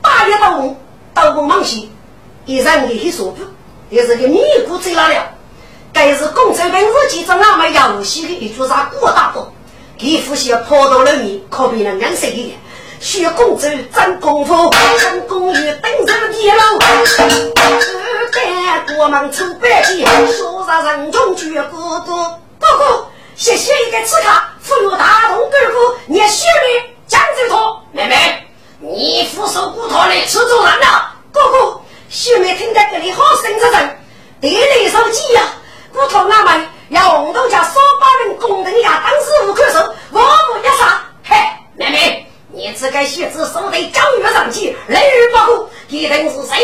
[0.02, 0.76] 打一刀红，
[1.14, 1.90] 刀红忙起，
[2.46, 3.42] 一人给他说不，
[3.90, 5.34] 也是个米谷最拉了。
[5.92, 9.46] 该是公主本日记着那么游戏的一句啥过大风，
[9.98, 12.56] 给夫妻跑到了面，可比那两岁的。
[13.00, 16.58] 学公主真功夫，成功于登上一楼。
[17.06, 20.04] 只见国门出百骑，
[20.36, 22.38] 说杀人中绝哥哥。
[22.58, 24.28] 哥哥，谢谢一个刺客，
[24.60, 27.80] 俘虏大同哥哥，你血里将就他。
[27.92, 28.46] 妹妹，
[28.80, 31.14] 你俯首骨头里吃住人了。
[31.32, 31.80] 哥哥，
[32.10, 33.98] 雪妹听得这里好生之人，
[34.42, 35.42] 第一手机呀，
[35.94, 39.78] 骨头那么要红豆家少把人攻城呀，当时无可守，
[40.10, 41.00] 我不一杀。
[41.24, 41.34] 嘿，
[41.76, 42.26] 妹妹。
[42.52, 45.70] 你这个学子手得正月上去，雷雨不顾，
[46.00, 46.56] 一定是谁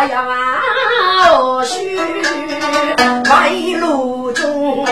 [0.00, 0.24] 人真在呀，
[1.32, 1.98] 我须
[3.28, 4.86] 白露中。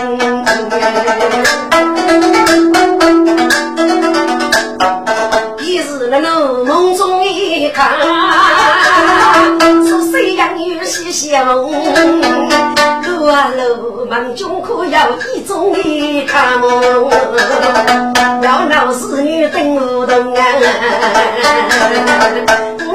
[5.61, 7.91] 一日那那梦中一看，
[9.87, 11.71] 是谁养女西厢？
[13.29, 14.99] 啊喽，梦中可有
[15.85, 17.11] 一看梦，
[18.43, 20.43] 要闹侍女等不动啊！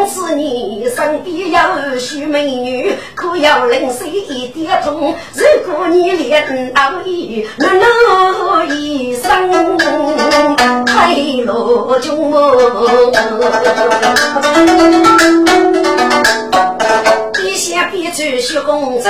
[0.06, 5.16] 是你身边有许美女，可要临水一点通。
[5.34, 9.78] 如果你连熬夜，那那一生
[10.86, 12.34] 太落中
[17.46, 19.04] 一下别去学公主，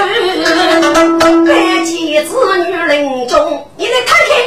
[1.45, 4.37] 百妻子女人中，你来看看，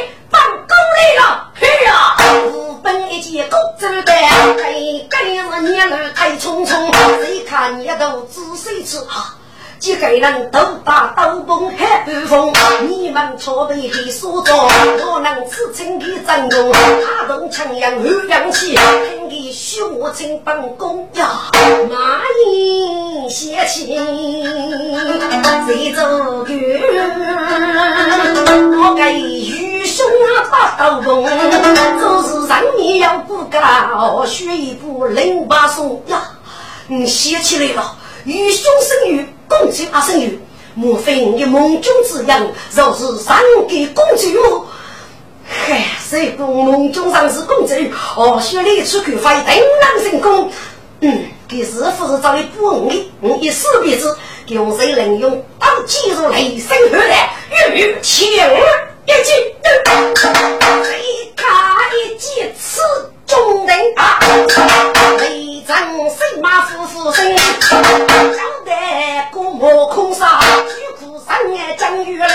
[3.17, 6.93] 一件公主的，该该是年儿太匆匆，
[7.23, 9.33] 谁看你都仔细吃啊。
[9.79, 12.53] 几个人都把刀锋还不锋，
[12.87, 16.71] 你们错被的所着，我能自称的真功，
[17.05, 19.81] 他动枪阳二阳气，听的血
[20.13, 21.49] 清本宫呀，
[21.89, 23.97] 马英写起
[25.67, 26.81] 谁走远？
[28.79, 29.03] 我给
[29.97, 36.21] 愚兄把刀锋，就是让你要不高，学一部零八松呀，
[36.87, 37.95] 你写起来了，
[38.25, 39.25] 愚兄生育。
[39.49, 40.37] 公主阿生女，
[40.75, 44.65] 莫非你梦中之人，若是上给公主？
[45.47, 47.73] 嗨，谁不梦中上是公主？
[48.17, 50.51] 哦，学里出去发定能成功。
[50.99, 54.17] 嗯，给师傅是找你不容易，我一死鼻子，
[54.47, 57.29] 用谁能用刀记住雷声喝来，
[57.73, 58.27] 玉枪
[59.07, 59.31] 一击，
[61.01, 61.45] 一卡
[61.95, 62.81] 一击刺
[63.25, 64.19] 中人啊！
[65.67, 65.75] 雷震
[66.09, 72.27] 神马虎虎声，交代过莫空杀，巨苦三年江玉林，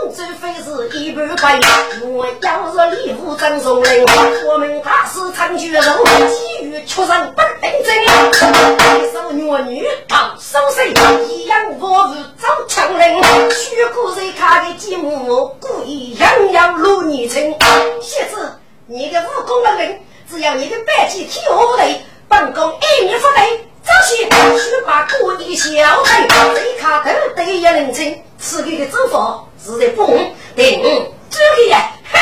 [0.00, 1.60] 公主非是一般贵，
[2.08, 4.06] 我要是礼物赠送人，
[4.46, 7.34] 我们大师长绝人，机遇出人。
[7.34, 10.88] 不定真，一手女女搞手势，
[11.28, 17.54] 一样我是走强人，虚苦谁看的节目，故意样样如你称，
[18.00, 20.00] 谢子，你个武功的人。
[20.30, 22.00] 只要你的白旗替我不对，
[22.32, 24.24] 本宫一年不对，这些
[24.58, 25.68] 须把故意小
[26.02, 30.82] 腿，谁看头对也能称，此地的走法是在不红，对，
[31.28, 32.18] 这个呀，嘿，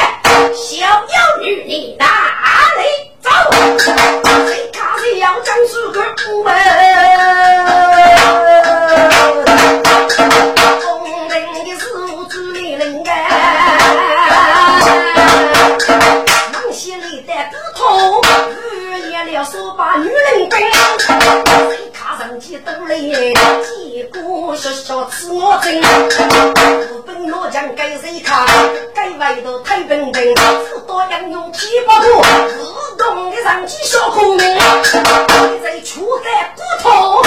[0.52, 2.06] 小妖女你哪
[2.76, 2.82] 里
[3.22, 3.30] 走？
[4.48, 6.52] 谁卡谁要将诸葛出门？
[22.41, 23.12] 几多累，
[23.62, 24.20] 几个
[24.57, 25.82] 小小吃我真，日
[27.07, 28.47] 本老将给谁看？
[28.95, 32.07] 给外头太平平，只多人用七八个，
[32.49, 34.59] 自动的上去小孔明，
[35.62, 37.22] 在出在骨头，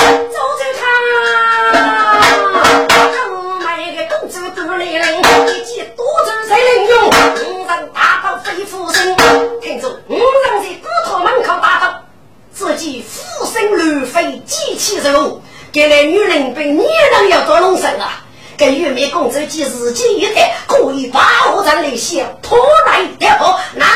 [14.14, 15.41] 非机器人，
[15.72, 18.22] 给来女人被女人要做龙神啊！
[18.55, 23.88] 跟玉梅公主既自己一代，可以把我咱那些拖来调跑，哪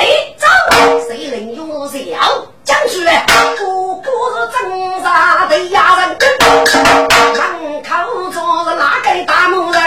[0.00, 0.06] 里
[0.38, 0.46] 走？
[1.06, 2.18] 谁能用谁要
[2.64, 3.26] 讲出来？
[3.58, 9.82] 不过是挣扎的压人，门口坐着哪个大木人？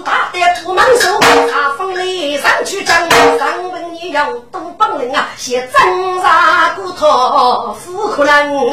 [0.00, 1.18] 这只大的不忙手，
[1.52, 2.94] 他风里上去挣。
[3.38, 8.68] 上问你要多本领啊，先挣扎骨头，富可能。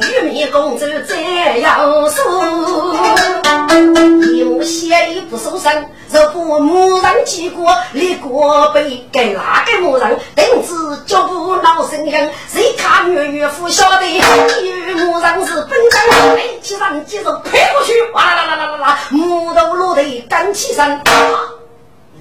[0.00, 1.78] 玉面公主这样
[2.10, 2.75] 说，
[4.56, 10.18] 一目血一不受伤，若不木人见过，立过背给哪个木人？
[10.34, 14.06] 定子脚步老生硬，谁看岳岳父晓得？
[14.62, 21.02] 玉木人是本将，背起上肌肉拍过去，哇啦啦啦啦啦啦，木头落得干起身。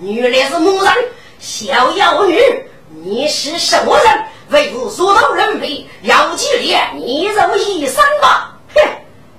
[0.01, 0.93] 原来是木人，
[1.39, 2.37] 小妖女，
[3.01, 4.25] 你是什么人？
[4.49, 8.57] 为父所到人非，要记脸，你肉一生吧！
[8.75, 8.81] 哼，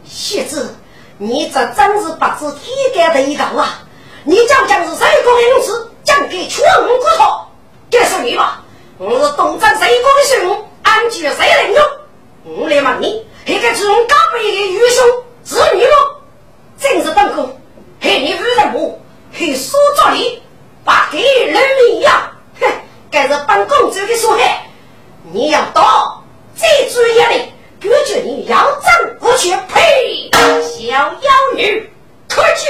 [0.05, 0.74] 小子，
[1.19, 3.83] 你这真是不知天干的一个啊！
[4.25, 7.47] 你将将是谁国的勇士，将给全骨头，
[7.91, 8.62] 该是你吧？
[8.99, 11.85] 我是东征谁国的兄，安居谁能用？
[12.45, 15.07] 我来问你，那个中高辈的愚兄
[15.45, 15.89] 是你吗？
[16.79, 17.59] 正是本宫，
[17.99, 19.01] 害你无人母，
[19.33, 20.43] 还说着你，
[20.85, 22.31] 把给人民呀！
[22.61, 22.67] 哼，
[23.11, 24.67] 该是本公主的所害。
[25.33, 26.23] 你要到
[26.55, 27.53] 最注意的，
[27.89, 30.30] 根据你要争过去，呸！
[30.61, 31.89] 小妖女，
[32.28, 32.66] 快去！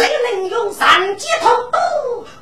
[0.00, 1.48] 谁能用三级头？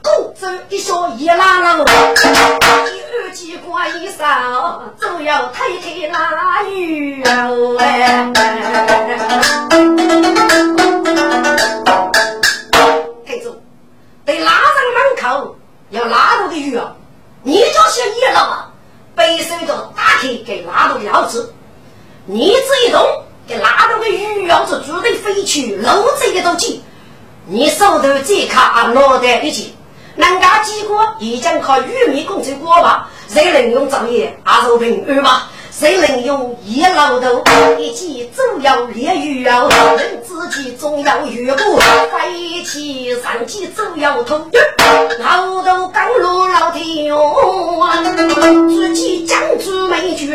[0.02, 8.32] 公主一说一拉喽，一二机关一扫，就要推开那雨哦哎！
[13.26, 13.60] 记住，
[14.24, 15.56] 得拉上门口，
[15.90, 16.94] 要拉住的雨哦。
[17.42, 18.67] 你就是一了，
[19.18, 21.52] 背手都打开给拉到腰子，
[22.24, 26.80] 你这一动给拉到个鱼腰子，猪得飞去，漏这个都急。
[27.46, 29.74] 你手头这卡脑袋一紧，
[30.14, 33.10] 人家几个已经靠玉米工程过吧？
[33.28, 35.50] 谁能用造业阿寿平安吧？
[35.78, 37.40] 谁能用一老头
[37.78, 39.70] 一起走要猎鱼哦？
[39.96, 41.78] 人自己总要越过，
[42.10, 44.40] 飞起上去走要头。
[45.20, 47.32] 老头刚落老天哟，
[48.68, 50.32] 自己将住没军，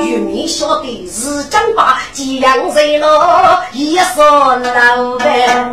[0.00, 3.62] 玉米晓得是真把几样谁了？
[3.74, 5.70] 一说老板，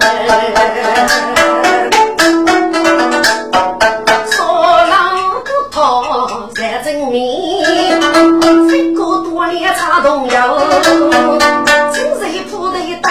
[9.45, 11.56] 年差同游，金水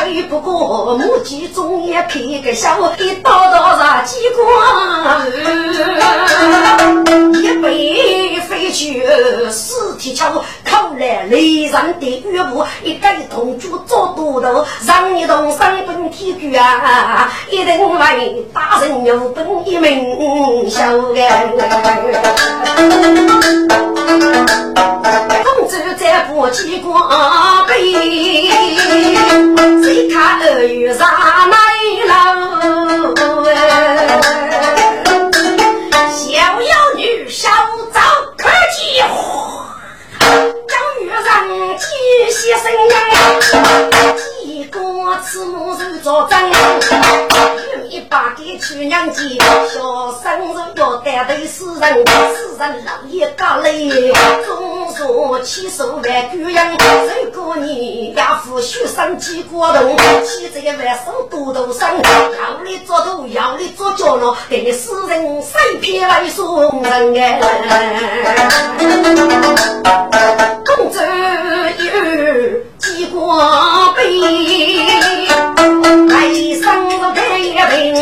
[0.07, 5.27] 铺的对不过，母鸡中也开个笑，一刀刀上几光，
[7.43, 9.05] 一杯飞去
[9.51, 20.87] 四体桥，靠来雷人的岳母，一根铜柱做多头，让一动三本铁骨啊，一定为大人有本一名小
[25.45, 27.75] 公主在不起光背，
[29.97, 31.57] 你看二月上来
[32.05, 32.13] 了？
[36.11, 36.21] 小
[36.61, 37.49] 妖女手
[37.95, 37.99] 早
[38.37, 39.01] 可记，
[40.21, 41.87] 将月上继
[42.31, 42.95] 续生呀。
[44.45, 44.79] 一个
[45.25, 46.39] 慈母手作证，
[48.17, 49.21] 有一把给去娘家，
[49.75, 52.85] 小生日要带头死人，死人？
[52.87, 54.11] 老爷家里，
[54.47, 59.95] 总说起手来供养，如果你家父许生几过动，
[60.25, 65.43] 起这个万手多头生，要你做头，要你做脚了，给你死人？
[65.43, 67.15] 三片来送人？
[67.15, 67.39] 哎，
[70.65, 70.99] 公主
[71.85, 71.93] 有
[72.79, 74.03] 几过悲。
[76.17, 76.23] 来
[76.63, 77.61] 生都配一平
[77.93, 78.01] 人，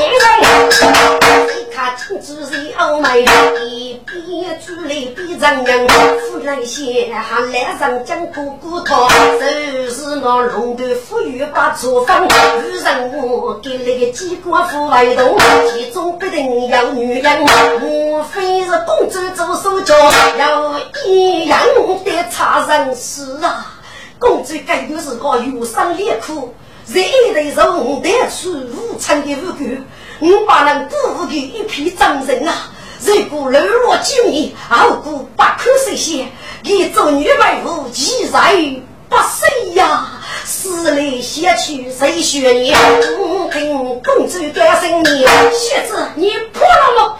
[1.51, 3.23] 一看青子是欧美，
[3.67, 4.91] 一边煮来。
[5.17, 5.89] 边人人，
[6.21, 7.77] 夫人先还来。
[7.77, 12.29] 上将姑姑讨，就是那龙头富裕把厨房，女
[12.85, 15.37] 人我给那个机关户外动，
[15.73, 17.41] 其中必定有女人，
[17.81, 19.93] 莫非是公主做手脚，
[20.39, 21.59] 有一样
[22.05, 23.73] 的差人事啊？
[24.21, 26.55] 公主该都是个忧伤烈苦，
[26.87, 29.65] 在一代从带出无常的无辜，
[30.21, 32.71] 我把人鼓舞的一批掌人啊！
[33.01, 36.29] 如果流落九年，傲骨不可实现，
[36.63, 38.55] 你做女为夫，岂在
[39.09, 40.21] 不死呀？
[40.45, 42.75] 死来先去谁学你？
[43.51, 47.17] 听公主的声音，学子你破了吗？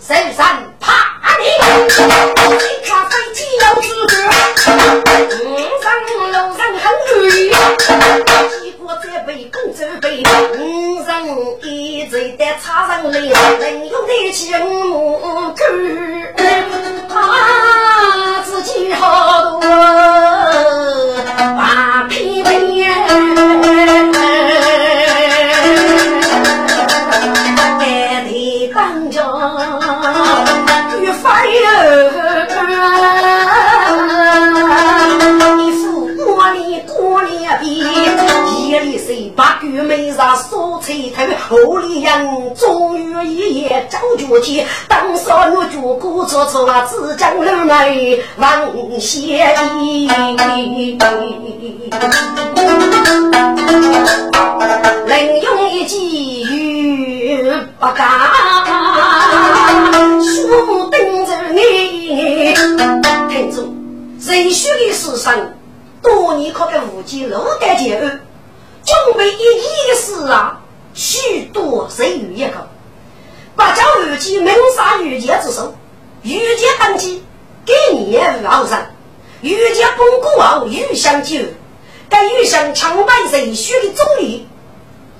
[0.00, 0.92] 神山怕
[1.38, 4.12] 你，你看飞机要出去，
[5.44, 5.46] 五
[5.82, 5.86] 上
[6.32, 6.82] 楼上很
[7.28, 7.50] 累，
[8.60, 10.06] 结果这杯公主杯，
[10.58, 10.60] 五
[11.04, 11.08] 上
[11.62, 15.07] 一直在插上来，人用的钱母
[41.48, 44.64] 后里人终于一夜找脚去。
[44.86, 50.08] 当少女脚鼓搓搓啊，只将楼内望斜衣。
[55.06, 58.06] 人用一计语不干，
[60.22, 62.54] 书登着你。
[63.28, 63.74] 听住，
[64.20, 65.34] 人须的世上，
[66.02, 68.20] 多年靠个无忌路干结案。
[68.84, 70.57] 准备一意思啊，
[71.98, 72.68] 多人有一个，
[73.56, 75.74] 八角玉姬门杀玉杰之手，
[76.22, 77.24] 玉杰登基，
[77.66, 78.90] 给年无傲人，
[79.40, 81.38] 玉杰崩过后玉相救，
[82.08, 84.46] 跟玉相强败人许的总理，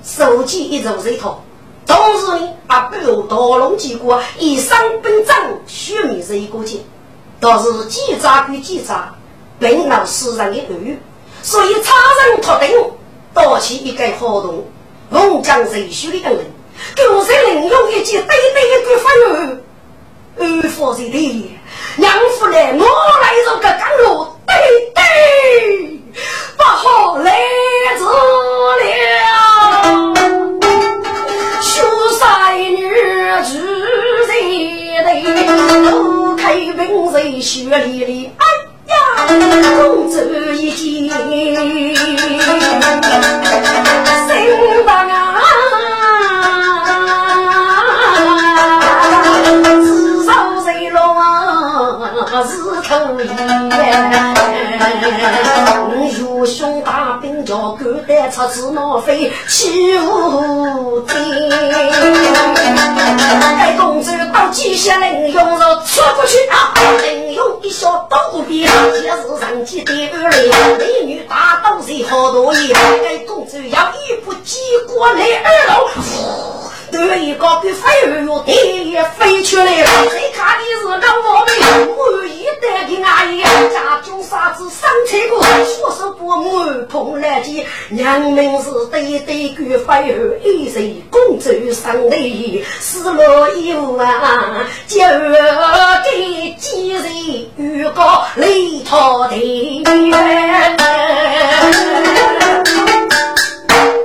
[0.05, 1.43] 手机一走一套，
[1.85, 5.35] 同时呢，啊，不如刀龙结果，以伤本章，
[5.67, 6.77] 血米是一个节，
[7.41, 9.13] 倒是记诈归记诈，
[9.59, 10.97] 并闹世人的恶语，
[11.43, 11.93] 所以差
[12.29, 12.69] 人托定。
[13.31, 14.65] 多起一个活动，
[15.11, 16.45] 龙江水书的等人，
[16.95, 19.21] 狗是利用一句对对一句话语，
[20.39, 21.57] 二佛在地，
[21.97, 22.83] 娘夫来我
[23.21, 24.55] 来做个甘露，对
[24.95, 25.01] 对，
[26.57, 27.37] 不好来
[27.97, 28.05] 迟了，
[31.61, 31.83] 秀
[32.17, 32.79] 才女
[33.43, 33.49] 子
[34.27, 34.31] 在
[35.03, 35.07] 的，
[35.91, 36.43] 都开
[36.77, 36.79] 本
[37.11, 38.31] 在雪里里。
[39.77, 40.15] 公主
[40.53, 40.79] 一见，
[58.49, 61.15] 带出子闹飞，起舞天。
[63.59, 66.73] 该公子到几下能用着出不去啊！
[66.97, 72.73] 能用一小刀边，今日人间第二类，美女大刀谁好多也？
[72.73, 75.87] 该公子要一步接过来二楼。
[76.91, 79.87] 对一个比飞儿哟，地也飞出来了。
[80.09, 81.79] 谁看的是个我们满
[82.27, 82.63] 意的
[83.03, 87.65] 阿姨，家中啥子生菜果，说是不满碰来见。
[87.89, 92.17] 娘们是对对个飞儿，一人公主上来，
[92.79, 94.99] 死了以后啊，就
[96.03, 97.03] 给几人
[97.57, 99.35] 预告雷涛的。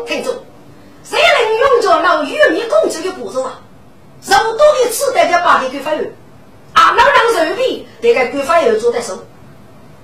[0.06, 0.43] 听住。
[1.14, 3.60] 谁能用着那玉米公主的步骤啊？
[4.26, 6.04] 肉多的吃得个把的给发油，
[6.72, 9.18] 啊，能让肉皮得个给发油做得手。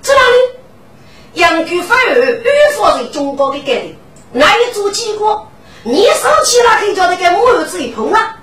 [0.03, 1.41] 在哪里？
[1.41, 3.97] 养狗发油预防是中国的概念，
[4.33, 5.49] 那一做结果，
[5.85, 8.37] 你手起了可以叫那个木子一碰啊，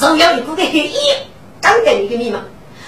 [0.00, 1.26] 肉要一股的黑烟，
[1.60, 2.40] 刚给你个密码。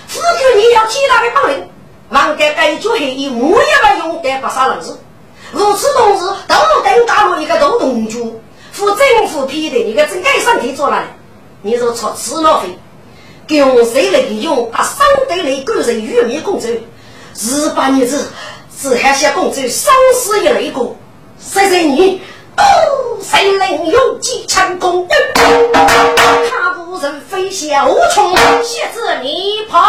[0.08, 1.68] 只求你要极大的帮人，
[2.10, 4.98] 忘该该做黑烟，木也不用得不杀人子。
[5.52, 8.40] 如此同时，都等大陆一个大动作。
[8.78, 11.02] 府政府批的，你个真该上体做了，
[11.62, 12.68] 你说出吃脑费，
[13.48, 14.70] 用谁来用？
[14.72, 18.28] 他上对来勾人玉米公主，日八日子
[18.80, 20.94] 只还些公主生死一雷公，
[21.40, 22.22] 谁谁你，
[23.20, 25.08] 谁能用几枪攻？
[26.48, 29.80] 他不人飞小虫，写字你怕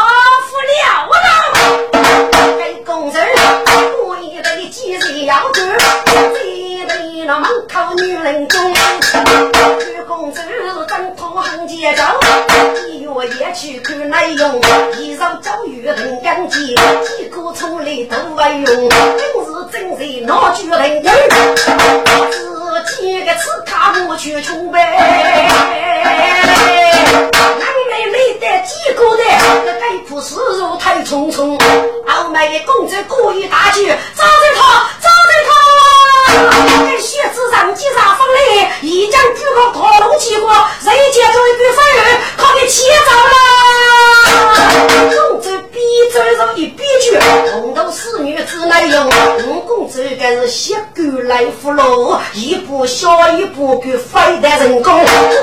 [0.50, 2.58] 不了了。
[2.58, 3.20] 给公主
[4.08, 5.62] 我一对几日要过。
[7.28, 8.74] 那门口女人中，
[11.80, 12.04] 土行街走，
[12.90, 13.10] 一月
[13.40, 14.60] 夜去看内容，
[15.00, 16.76] 一手遭遇人干净，
[17.06, 21.06] 几个从来都为用，真是真是闹剧人人，
[22.86, 25.48] 自己个刺卡不去出呗。
[27.32, 29.24] 南美没得几个的，
[29.66, 31.58] 这该苦思路太匆匆，
[32.08, 34.99] 傲慢的公主故意打去，找着他，找着他。
[37.00, 40.48] 血子上几场风雷，一张巨口吐龙气火，
[40.84, 41.98] 人间瑞气风云
[42.38, 43.34] 可别气走了。
[45.10, 45.82] 公走边
[46.14, 47.18] 走着一边去，
[47.52, 49.08] 红头侍女只能用，
[49.48, 54.94] 武功走的是削骨来俘虏，一步下一步给飞得神功，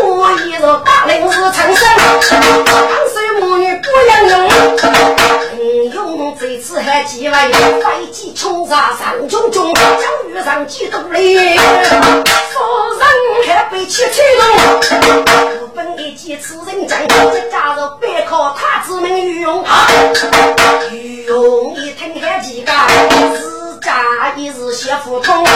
[0.04, 1.88] 我一人打的是长生，
[2.22, 2.42] 长
[3.12, 3.75] 生魔女。
[3.92, 4.32] 不要用。
[5.58, 11.64] 嗯，用这次还几位飞机冲杀上中中，将遇上几多哩，夫
[12.98, 13.02] 人
[13.46, 14.42] 还被气吹动。
[15.62, 16.98] 我本一几次人将，
[17.32, 19.64] 再加入背靠太子们御用，
[20.92, 23.55] 御用一听还几个。
[23.86, 25.46] 家一日写胡同，我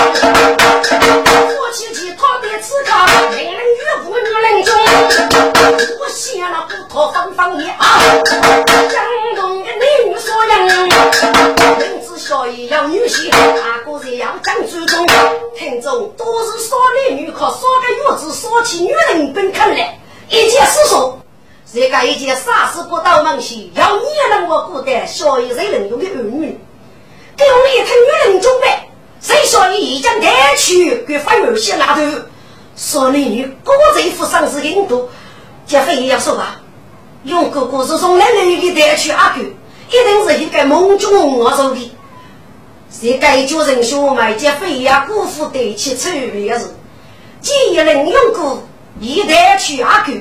[1.75, 2.93] 去去讨的此刻，
[3.33, 4.73] 人人与妇女人中，
[5.99, 9.05] 我写了不托方方言啊，江
[9.35, 10.57] 东的男女所养，
[11.79, 15.05] 名字小也要女婿，大个子要讲祖宗，
[15.57, 16.77] 听众都是少
[17.09, 21.19] 男女可少个月子，说起女人本看来，一件事说，
[21.75, 26.57] 这个一件啥事不到门去，要你让我过得小一人能用的儿女。
[27.41, 28.69] 给我一听女人准备，
[29.19, 32.03] 谁说你已经带去给发有些那头？
[32.77, 35.09] 说你女哥这副丧事印度，
[35.65, 36.61] 杰飞也要说吧？
[37.25, 39.41] 用哥哥是从哪里给带去阿哥？
[39.41, 41.97] 一定是一个梦中我做的。
[42.91, 45.07] 谁该叫人说买杰飞呀？
[45.09, 46.67] 姑父带去处理的事，
[47.41, 48.63] 既然用过，
[49.01, 50.13] 一带去阿哥，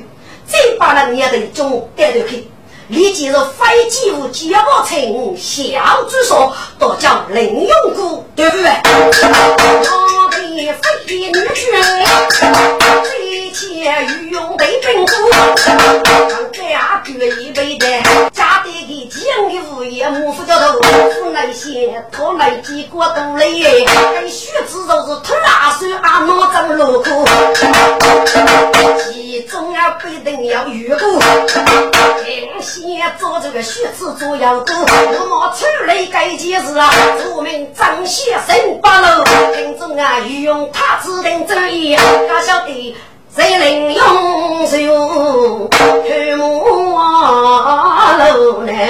[0.48, 2.49] 再把人也得中带着去。
[2.90, 4.98] 立即是飞机务接报称
[5.38, 8.66] 小主说，都叫林永姑，对不对？
[8.66, 10.98] 我的飞
[11.30, 11.70] 女婿，
[13.50, 15.14] 飞前御用的兵夫，
[16.54, 17.88] 家哥一辈的，
[18.32, 27.26] 家的给讲的物业母夫叫头，父那些拖来几个都累，跟血子都是脱拉手啊，脑胀路口，
[29.12, 31.20] 其中啊必定要遇过。
[32.62, 36.92] 先做这个血字做要多，我莫出来干件事啊！
[37.36, 39.24] 我们张先生八路，
[39.56, 41.96] 听众啊御，用他指定主意，
[42.28, 42.96] 他晓得
[43.40, 46.50] 谁令英雄去无
[48.34, 48.90] 路咧？